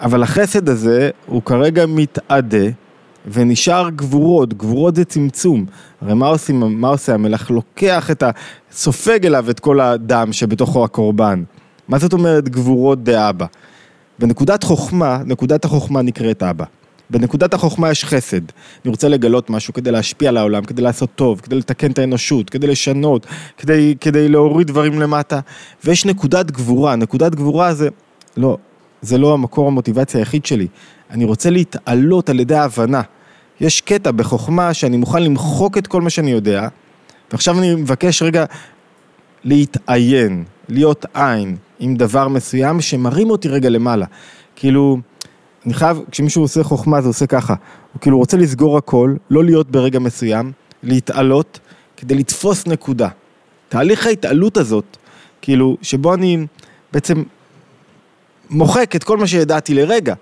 אבל 0.00 0.22
החסד 0.22 0.68
הזה 0.68 1.10
הוא 1.26 1.42
כרגע 1.42 1.86
מתאדה 1.86 2.66
ונשאר 3.26 3.90
גבורות, 3.90 4.54
גבורות 4.54 4.96
זה 4.96 5.04
צמצום. 5.04 5.66
הרי 6.00 6.14
מה, 6.14 6.26
עושים, 6.26 6.80
מה 6.80 6.88
עושה 6.88 7.14
המלך? 7.14 7.50
לוקח 7.50 8.10
את 8.10 8.22
ה... 8.22 8.30
סופג 8.72 9.26
אליו 9.26 9.50
את 9.50 9.60
כל 9.60 9.80
הדם 9.80 10.32
שבתוכו 10.32 10.84
הקורבן. 10.84 11.42
מה 11.88 11.98
זאת 11.98 12.12
אומרת 12.12 12.48
גבורות 12.48 13.04
דאבא? 13.04 13.46
בנקודת 14.20 14.64
חוכמה, 14.64 15.22
נקודת 15.26 15.64
החוכמה 15.64 16.02
נקראת 16.02 16.42
אבא. 16.42 16.64
בנקודת 17.10 17.54
החוכמה 17.54 17.90
יש 17.90 18.04
חסד. 18.04 18.40
אני 18.84 18.90
רוצה 18.90 19.08
לגלות 19.08 19.50
משהו 19.50 19.74
כדי 19.74 19.90
להשפיע 19.90 20.28
על 20.28 20.36
העולם, 20.36 20.64
כדי 20.64 20.82
לעשות 20.82 21.10
טוב, 21.14 21.40
כדי 21.40 21.56
לתקן 21.56 21.90
את 21.90 21.98
האנושות, 21.98 22.50
כדי 22.50 22.66
לשנות, 22.66 23.26
כדי, 23.56 23.94
כדי 24.00 24.28
להוריד 24.28 24.66
דברים 24.66 25.00
למטה. 25.00 25.40
ויש 25.84 26.04
נקודת 26.04 26.50
גבורה, 26.50 26.96
נקודת 26.96 27.34
גבורה 27.34 27.74
זה, 27.74 27.88
לא, 28.36 28.56
זה 29.02 29.18
לא 29.18 29.34
המקור 29.34 29.66
המוטיבציה 29.66 30.20
היחיד 30.20 30.46
שלי. 30.46 30.66
אני 31.10 31.24
רוצה 31.24 31.50
להתעלות 31.50 32.30
על 32.30 32.40
ידי 32.40 32.54
ההבנה. 32.54 33.02
יש 33.60 33.80
קטע 33.80 34.10
בחוכמה 34.10 34.74
שאני 34.74 34.96
מוכן 34.96 35.22
למחוק 35.22 35.78
את 35.78 35.86
כל 35.86 36.00
מה 36.00 36.10
שאני 36.10 36.30
יודע, 36.30 36.68
ועכשיו 37.32 37.58
אני 37.58 37.74
מבקש 37.74 38.22
רגע 38.22 38.44
להתעיין, 39.44 40.44
להיות 40.68 41.06
עין 41.14 41.56
עם 41.80 41.96
דבר 41.96 42.28
מסוים 42.28 42.80
שמרים 42.80 43.30
אותי 43.30 43.48
רגע 43.48 43.68
למעלה. 43.68 44.06
כאילו, 44.56 44.98
אני 45.66 45.74
חייב, 45.74 46.00
כשמישהו 46.10 46.42
עושה 46.42 46.62
חוכמה 46.62 47.02
זה 47.02 47.08
עושה 47.08 47.26
ככה, 47.26 47.54
הוא 47.92 48.00
כאילו 48.00 48.18
רוצה 48.18 48.36
לסגור 48.36 48.78
הכל, 48.78 49.14
לא 49.30 49.44
להיות 49.44 49.70
ברגע 49.70 49.98
מסוים, 49.98 50.52
להתעלות, 50.82 51.60
כדי 51.96 52.14
לתפוס 52.14 52.66
נקודה. 52.66 53.08
תהליך 53.68 54.06
ההתעלות 54.06 54.56
הזאת, 54.56 54.96
כאילו, 55.42 55.76
שבו 55.82 56.14
אני 56.14 56.46
בעצם 56.92 57.22
מוחק 58.50 58.96
את 58.96 59.04
כל 59.04 59.16
מה 59.16 59.26
שידעתי 59.26 59.74
לרגע, 59.74 60.14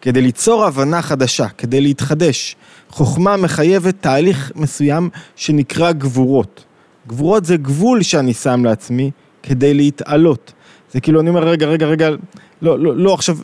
כדי 0.00 0.22
ליצור 0.22 0.64
הבנה 0.64 1.02
חדשה, 1.02 1.48
כדי 1.48 1.80
להתחדש. 1.80 2.56
חוכמה 2.88 3.36
מחייבת 3.36 3.94
תהליך 4.00 4.52
מסוים 4.54 5.10
שנקרא 5.36 5.92
גבורות. 5.92 6.64
גבורות 7.06 7.44
זה 7.44 7.56
גבול 7.56 8.02
שאני 8.02 8.34
שם 8.34 8.64
לעצמי 8.64 9.10
כדי 9.42 9.74
להתעלות. 9.74 10.52
זה 10.92 11.00
כאילו, 11.00 11.20
אני 11.20 11.30
אומר, 11.30 11.48
רגע, 11.48 11.66
רגע, 11.66 11.86
רגע, 11.86 12.10
לא, 12.62 12.78
לא, 12.78 12.96
לא, 12.96 13.14
עכשיו, 13.14 13.36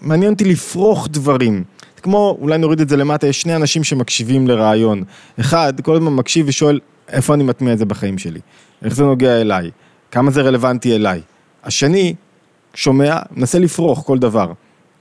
מעניין 0.00 0.32
אותי 0.32 0.44
לפרוך 0.44 1.08
דברים. 1.10 1.64
זה 1.96 2.02
כמו, 2.02 2.38
אולי 2.40 2.58
נוריד 2.58 2.80
את 2.80 2.88
זה 2.88 2.96
למטה, 2.96 3.26
יש 3.26 3.40
שני 3.40 3.56
אנשים 3.56 3.84
שמקשיבים 3.84 4.46
לרעיון. 4.46 5.02
אחד, 5.40 5.80
כל 5.80 5.96
הזמן 5.96 6.14
מקשיב 6.14 6.48
ושואל, 6.48 6.80
איפה 7.08 7.34
אני 7.34 7.44
מטמיע 7.44 7.72
את 7.72 7.78
זה 7.78 7.84
בחיים 7.84 8.18
שלי? 8.18 8.40
איך 8.84 8.94
זה 8.94 9.04
נוגע 9.04 9.40
אליי? 9.40 9.70
כמה 10.10 10.30
זה 10.30 10.42
רלוונטי 10.42 10.96
אליי? 10.96 11.20
השני, 11.64 12.14
שומע, 12.74 13.18
מנסה 13.30 13.58
לפרוך 13.58 14.02
כל 14.06 14.18
דבר. 14.18 14.52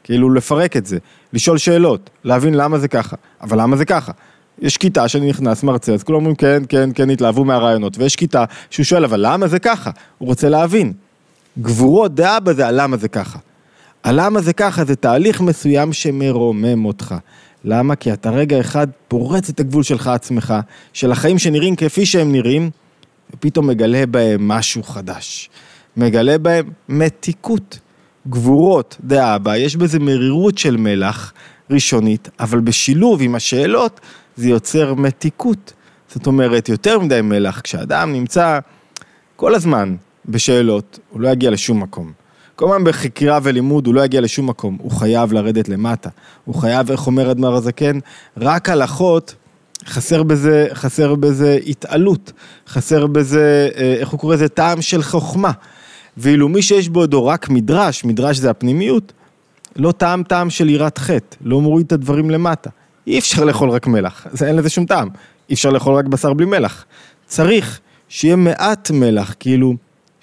כאילו 0.03 0.29
לפרק 0.33 0.77
את 0.77 0.85
זה, 0.85 0.97
לשאול 1.33 1.57
שאלות, 1.57 2.09
להבין 2.23 2.53
למה 2.53 2.79
זה 2.79 2.87
ככה, 2.87 3.15
אבל 3.41 3.61
למה 3.61 3.77
זה 3.77 3.85
ככה? 3.85 4.11
יש 4.59 4.77
כיתה 4.77 5.07
שאני 5.07 5.29
נכנס, 5.29 5.63
מרצה, 5.63 5.93
אז 5.93 6.03
כולם 6.03 6.15
אומרים 6.15 6.35
כן, 6.35 6.63
כן, 6.69 6.89
כן, 6.95 7.09
התלהבו 7.09 7.45
מהרעיונות, 7.45 7.97
ויש 7.97 8.15
כיתה 8.15 8.45
שהוא 8.69 8.83
שואל, 8.83 9.03
אבל 9.03 9.19
למה 9.23 9.47
זה 9.47 9.59
ככה? 9.59 9.91
הוא 10.17 10.27
רוצה 10.27 10.49
להבין. 10.49 10.93
גבורות 11.59 12.15
דעה 12.15 12.39
בזה 12.39 12.67
על 12.67 12.81
למה 12.81 12.97
זה 12.97 13.07
ככה. 13.07 13.39
הלמה 14.05 14.41
זה 14.41 14.53
ככה 14.53 14.85
זה 14.85 14.95
תהליך 14.95 15.41
מסוים 15.41 15.93
שמרומם 15.93 16.85
אותך. 16.85 17.15
למה? 17.63 17.95
כי 17.95 18.13
אתה 18.13 18.29
רגע 18.29 18.59
אחד 18.59 18.87
פורץ 19.07 19.49
את 19.49 19.59
הגבול 19.59 19.83
שלך 19.83 20.07
עצמך, 20.07 20.53
של 20.93 21.11
החיים 21.11 21.39
שנראים 21.39 21.75
כפי 21.75 22.05
שהם 22.05 22.31
נראים, 22.31 22.69
ופתאום 23.33 23.67
מגלה 23.67 24.05
בהם 24.05 24.47
משהו 24.47 24.83
חדש. 24.83 25.49
מגלה 25.97 26.37
בהם 26.37 26.69
מתיקות. 26.89 27.79
גבורות 28.27 28.97
דאבא, 29.03 29.55
יש 29.55 29.75
בזה 29.75 29.99
מרירות 29.99 30.57
של 30.57 30.77
מלח 30.77 31.33
ראשונית, 31.69 32.29
אבל 32.39 32.59
בשילוב 32.59 33.21
עם 33.21 33.35
השאלות 33.35 33.99
זה 34.35 34.49
יוצר 34.49 34.93
מתיקות. 34.93 35.73
זאת 36.13 36.27
אומרת, 36.27 36.69
יותר 36.69 36.99
מדי 36.99 37.21
מלח, 37.21 37.61
כשאדם 37.61 38.13
נמצא 38.13 38.59
כל 39.35 39.55
הזמן 39.55 39.95
בשאלות, 40.29 40.99
הוא 41.09 41.21
לא 41.21 41.29
יגיע 41.29 41.51
לשום 41.51 41.83
מקום. 41.83 42.11
כל 42.55 42.65
הזמן 42.65 42.83
בחקירה 42.83 43.39
ולימוד 43.43 43.87
הוא 43.87 43.95
לא 43.95 44.05
יגיע 44.05 44.21
לשום 44.21 44.49
מקום, 44.49 44.77
הוא 44.81 44.91
חייב 44.91 45.33
לרדת 45.33 45.69
למטה. 45.69 46.09
הוא 46.45 46.55
חייב, 46.55 46.91
איך 46.91 47.07
אומר 47.07 47.31
אדמר 47.31 47.53
הזקן, 47.53 47.99
רק 48.37 48.69
הלכות, 48.69 49.35
חסר 49.85 50.23
בזה, 50.23 50.67
חסר 50.73 51.15
בזה 51.15 51.59
התעלות, 51.67 52.31
חסר 52.67 53.07
בזה, 53.07 53.69
אה, 53.77 53.95
איך 53.99 54.09
הוא 54.09 54.19
קורא 54.19 54.35
לזה, 54.35 54.49
טעם 54.49 54.81
של 54.81 55.03
חוכמה. 55.03 55.51
ואילו 56.17 56.49
מי 56.49 56.61
שיש 56.61 56.89
בו 56.89 57.07
בו 57.07 57.25
רק 57.25 57.49
מדרש, 57.49 58.05
מדרש 58.05 58.37
זה 58.37 58.49
הפנימיות, 58.49 59.13
לא 59.75 59.91
טעם 59.91 60.23
טעם 60.23 60.49
של 60.49 60.69
יראת 60.69 60.97
חטא, 60.97 61.37
לא 61.41 61.61
מוריד 61.61 61.85
את 61.85 61.91
הדברים 61.91 62.29
למטה. 62.29 62.69
אי 63.07 63.19
אפשר 63.19 63.43
לאכול 63.43 63.69
רק 63.69 63.87
מלח, 63.87 64.27
זה 64.31 64.47
אין 64.47 64.55
לזה 64.55 64.69
שום 64.69 64.85
טעם. 64.85 65.09
אי 65.49 65.53
אפשר 65.53 65.69
לאכול 65.69 65.95
רק 65.95 66.05
בשר 66.05 66.33
בלי 66.33 66.45
מלח. 66.45 66.85
צריך 67.25 67.79
שיהיה 68.09 68.35
מעט 68.35 68.91
מלח, 68.91 69.35
כאילו, 69.39 69.75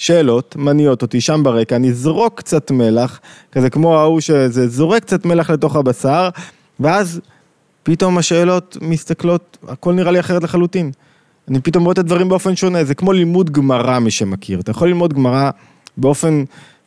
שאלות, 0.03 0.57
מניעות 0.57 1.03
אותי 1.03 1.21
שם 1.21 1.41
ברקע, 1.43 1.77
אני 1.77 1.91
אזרוק 1.91 2.39
קצת 2.39 2.71
מלח, 2.71 3.21
כזה 3.53 3.71
כמו 3.71 3.99
ההוא 3.99 4.21
שזה 4.21 4.69
זורק 4.69 5.03
קצת 5.03 5.25
מלח 5.25 5.51
לתוך 5.51 5.77
הבשר, 5.77 6.29
ואז 6.81 7.21
פתאום 7.83 8.19
השאלות 8.19 8.77
מסתכלות, 8.81 9.59
הכל 9.69 9.93
נראה 9.93 10.13
לי 10.13 10.21
אחרת 10.21 10.43
לחלוטין. 10.43 10.91
אני 11.49 11.61
פתאום 11.61 11.85
רואה 11.85 11.93
את 11.93 11.99
הדברים 11.99 12.29
באופן 12.29 12.57
שונה, 12.57 12.85
זה 12.85 12.95
כמו 12.95 13.13
לימוד 13.13 13.51
גמרא, 13.51 13.99
מי 13.99 14.11
שמכיר. 14.11 14.61
אתה 14.61 14.71
יכול 14.71 14.89
ללמוד 14.89 15.13
גמרא 15.13 15.51
באופן 15.97 16.45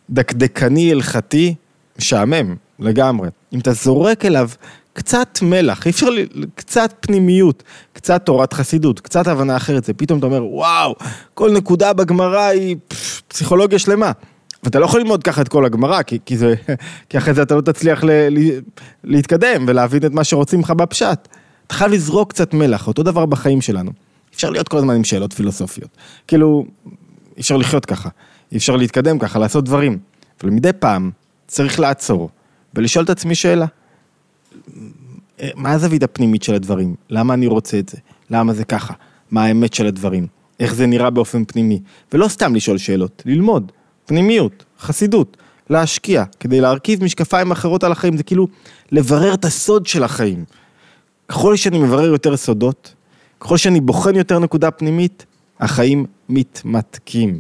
דקדקני, 0.10 0.92
הלכתי, 0.92 1.56
משעמם 2.00 2.56
לגמרי. 2.80 3.30
אם 3.54 3.60
אתה 3.60 3.74
זורק 3.74 4.26
אליו 4.26 4.50
קצת 4.96 5.40
מלח, 5.42 5.86
אי 5.86 5.92
אפשר, 5.92 6.08
קצת 6.56 6.94
פנימיות, 7.00 7.64
קצת 7.94 8.26
תורת 8.26 8.54
חסידות, 8.54 9.00
קצת 9.00 9.28
הבנה 9.28 9.58
אחרת, 9.58 9.84
זה 9.84 9.94
פתאום 9.94 10.20
אתה 10.20 10.28
אומר, 10.28 10.46
וואו, 10.46 10.96
כל 11.34 11.52
נקודה 11.52 11.94
בגמרא 11.94 12.42
היא 12.42 12.76
פסיכולוגיה 13.28 13.80
שלמה. 13.80 14.12
ואתה 14.64 14.80
לא 14.80 14.86
יכול 14.86 15.00
ללמוד 15.00 15.24
ככה 15.24 15.42
את 15.42 15.48
כל 15.48 15.66
הגמרא, 15.66 16.02
כי, 16.02 16.20
כי, 16.26 16.38
זה, 16.38 16.56
כי 17.10 17.18
אחרי 17.18 17.34
זה 17.34 17.42
אתה 17.42 17.56
לא 17.56 17.62
תצליח 17.62 18.04
ל, 18.04 18.10
ל, 18.10 18.60
להתקדם 19.04 19.66
ולהבין 19.68 20.06
את 20.06 20.12
מה 20.12 20.24
שרוצים 20.24 20.60
לך 20.60 20.72
בפשט. 20.72 21.28
אתה 21.68 21.74
חייב 21.74 21.92
לזרוק 21.92 22.30
קצת 22.30 22.54
מלח, 22.54 22.88
אותו 22.88 23.04
דבר 23.04 23.26
בחיים 23.26 23.62
שלנו. 23.62 23.92
אפשר 24.36 24.50
להיות 24.50 24.68
כל 24.68 24.78
הזמן 24.78 24.96
עם 24.96 25.04
שאלות 25.04 25.34
פילוסופיות. 25.34 25.90
כאילו, 26.28 26.66
אי 27.38 27.42
אפשר 27.42 27.58
לחיות 27.58 27.86
ככה, 27.86 28.10
אי 28.52 28.58
אפשר 28.58 28.76
להתקדם 28.76 29.20
ככה, 29.20 29.40
לעשות 29.40 29.66
דברים. 29.66 29.98
אבל 30.42 30.50
מדי 30.50 30.74
פעם 30.74 31.12
צריך 31.48 31.80
לעצור 31.80 32.30
ולשאול 32.74 33.06
את 33.06 33.10
עצמי 33.10 33.36
שאלה. 33.36 33.66
מה 35.56 35.72
הזווית 35.72 36.04
הפנימית 36.04 36.44
של 36.44 36.54
הדברים? 36.56 36.96
למה 37.10 37.34
אני 37.34 37.48
רוצה 37.48 37.80
את 37.80 37.90
זה? 37.90 37.98
למה 38.30 38.54
זה 38.54 38.66
ככה? 38.66 38.94
מה 39.32 39.44
האמת 39.44 39.74
של 39.74 39.88
הדברים? 39.88 40.28
איך 40.60 40.76
זה 40.76 40.86
נראה 40.86 41.10
באופן 41.10 41.46
פנימי? 41.46 41.80
ולא 42.14 42.28
סתם 42.28 42.56
לשאול 42.56 42.78
שאלות, 42.78 43.24
ללמוד. 43.26 43.72
פנימיות, 44.06 44.66
חסידות, 44.80 45.38
להשקיע, 45.70 46.24
כדי 46.40 46.62
להרכיב 46.62 47.04
משקפיים 47.04 47.52
אחרות 47.52 47.84
על 47.84 47.92
החיים, 47.92 48.18
זה 48.18 48.24
כאילו 48.24 48.48
לברר 48.92 49.34
את 49.34 49.46
הסוד 49.46 49.86
של 49.86 50.04
החיים. 50.04 50.46
ככל 51.28 51.56
שאני 51.56 51.78
מברר 51.78 52.06
יותר 52.06 52.38
סודות, 52.38 52.94
ככל 53.40 53.58
שאני 53.58 53.82
בוחן 53.82 54.16
יותר 54.16 54.40
נקודה 54.40 54.72
פנימית, 54.72 55.26
החיים 55.60 56.06
מתמתקים. 56.30 57.40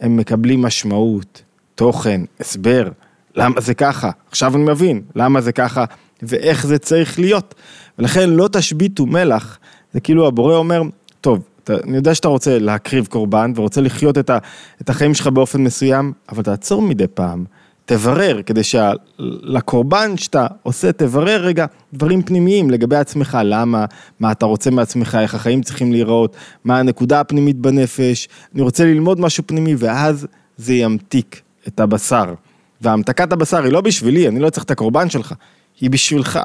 הם 0.00 0.16
מקבלים 0.16 0.62
משמעות, 0.62 1.42
תוכן, 1.74 2.20
הסבר, 2.40 2.88
למה 3.34 3.60
זה 3.60 3.74
ככה. 3.74 4.10
עכשיו 4.30 4.56
אני 4.56 4.64
מבין 4.64 5.02
למה 5.14 5.40
זה 5.40 5.52
ככה 5.52 5.84
ואיך 6.22 6.66
זה 6.66 6.78
צריך 6.78 7.18
להיות. 7.18 7.54
ולכן 7.98 8.30
לא 8.30 8.48
תשביתו 8.52 9.06
מלח, 9.06 9.58
זה 9.92 10.00
כאילו 10.00 10.26
הבורא 10.26 10.56
אומר, 10.56 10.82
טוב, 11.20 11.42
אתה, 11.64 11.74
אני 11.84 11.96
יודע 11.96 12.14
שאתה 12.14 12.28
רוצה 12.28 12.58
להקריב 12.58 13.06
קורבן 13.06 13.52
ורוצה 13.56 13.80
לחיות 13.80 14.18
את, 14.18 14.30
ה, 14.30 14.38
את 14.80 14.90
החיים 14.90 15.14
שלך 15.14 15.26
באופן 15.26 15.64
מסוים, 15.64 16.12
אבל 16.28 16.42
תעצור 16.42 16.82
מדי 16.82 17.06
פעם. 17.14 17.44
תברר, 17.84 18.40
כדי 18.46 18.60
שלקורבן 18.62 20.16
שאתה 20.16 20.46
עושה, 20.62 20.92
תברר 20.92 21.40
רגע 21.42 21.66
דברים 21.94 22.22
פנימיים 22.22 22.70
לגבי 22.70 22.96
עצמך, 22.96 23.38
למה, 23.44 23.84
מה 24.20 24.32
אתה 24.32 24.46
רוצה 24.46 24.70
מעצמך, 24.70 25.18
איך 25.20 25.34
החיים 25.34 25.62
צריכים 25.62 25.92
להיראות, 25.92 26.36
מה 26.64 26.78
הנקודה 26.78 27.20
הפנימית 27.20 27.56
בנפש, 27.56 28.28
אני 28.54 28.62
רוצה 28.62 28.84
ללמוד 28.84 29.20
משהו 29.20 29.42
פנימי, 29.46 29.74
ואז 29.78 30.26
זה 30.56 30.74
ימתיק 30.74 31.40
את 31.68 31.80
הבשר. 31.80 32.34
והמתקת 32.80 33.32
הבשר 33.32 33.64
היא 33.64 33.72
לא 33.72 33.80
בשבילי, 33.80 34.28
אני 34.28 34.40
לא 34.40 34.50
צריך 34.50 34.64
את 34.64 34.70
הקורבן 34.70 35.10
שלך, 35.10 35.34
היא 35.80 35.90
בשבילך. 35.90 36.38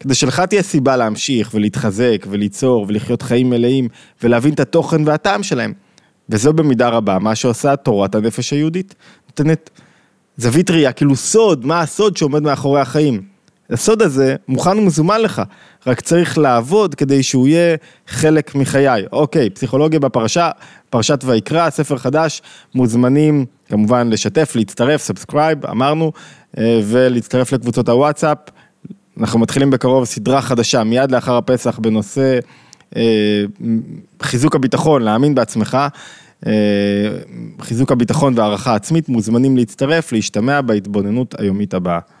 כדי 0.00 0.14
שלך 0.14 0.40
תהיה 0.40 0.62
סיבה 0.62 0.96
להמשיך 0.96 1.50
ולהתחזק 1.54 2.26
וליצור 2.30 2.84
ולחיות 2.88 3.22
חיים 3.22 3.50
מלאים 3.50 3.88
ולהבין 4.22 4.54
את 4.54 4.60
התוכן 4.60 5.08
והטעם 5.08 5.42
שלהם. 5.42 5.72
וזו 6.28 6.52
במידה 6.52 6.88
רבה 6.88 7.18
מה 7.18 7.34
שעושה 7.34 7.76
תורת 7.76 8.14
הנפש 8.14 8.52
היהודית. 8.52 8.94
נותנת 9.28 9.70
זווית 10.36 10.70
ראייה, 10.70 10.92
כאילו 10.92 11.16
סוד, 11.16 11.66
מה 11.66 11.80
הסוד 11.80 12.16
שעומד 12.16 12.42
מאחורי 12.42 12.80
החיים. 12.80 13.22
הסוד 13.70 14.02
הזה 14.02 14.36
מוכן 14.48 14.78
ומזומן 14.78 15.20
לך, 15.20 15.42
רק 15.86 16.00
צריך 16.00 16.38
לעבוד 16.38 16.94
כדי 16.94 17.22
שהוא 17.22 17.48
יהיה 17.48 17.76
חלק 18.08 18.54
מחיי. 18.54 19.04
אוקיי, 19.12 19.50
פסיכולוגיה 19.50 20.00
בפרשה, 20.00 20.50
פרשת 20.90 21.20
ויקרא, 21.24 21.70
ספר 21.70 21.96
חדש, 21.96 22.42
מוזמנים 22.74 23.46
כמובן 23.68 24.10
לשתף, 24.10 24.56
להצטרף, 24.56 25.02
subscribe, 25.02 25.66
אמרנו, 25.66 26.12
אה, 26.58 26.80
ולהצטרף 26.84 27.52
לקבוצות 27.52 27.88
הוואטסאפ. 27.88 28.38
אנחנו 29.20 29.38
מתחילים 29.38 29.70
בקרוב 29.70 30.04
סדרה 30.04 30.42
חדשה, 30.42 30.84
מיד 30.84 31.10
לאחר 31.10 31.36
הפסח, 31.36 31.78
בנושא 31.78 32.38
אה, 32.96 33.44
חיזוק 34.22 34.54
הביטחון, 34.54 35.02
להאמין 35.02 35.34
בעצמך. 35.34 35.78
אה, 36.46 36.52
חיזוק 37.60 37.92
הביטחון 37.92 38.38
והערכה 38.38 38.74
עצמית, 38.74 39.08
מוזמנים 39.08 39.56
להצטרף, 39.56 40.12
להשתמע 40.12 40.60
בהתבוננות 40.60 41.40
היומית 41.40 41.74
הבאה. 41.74 41.98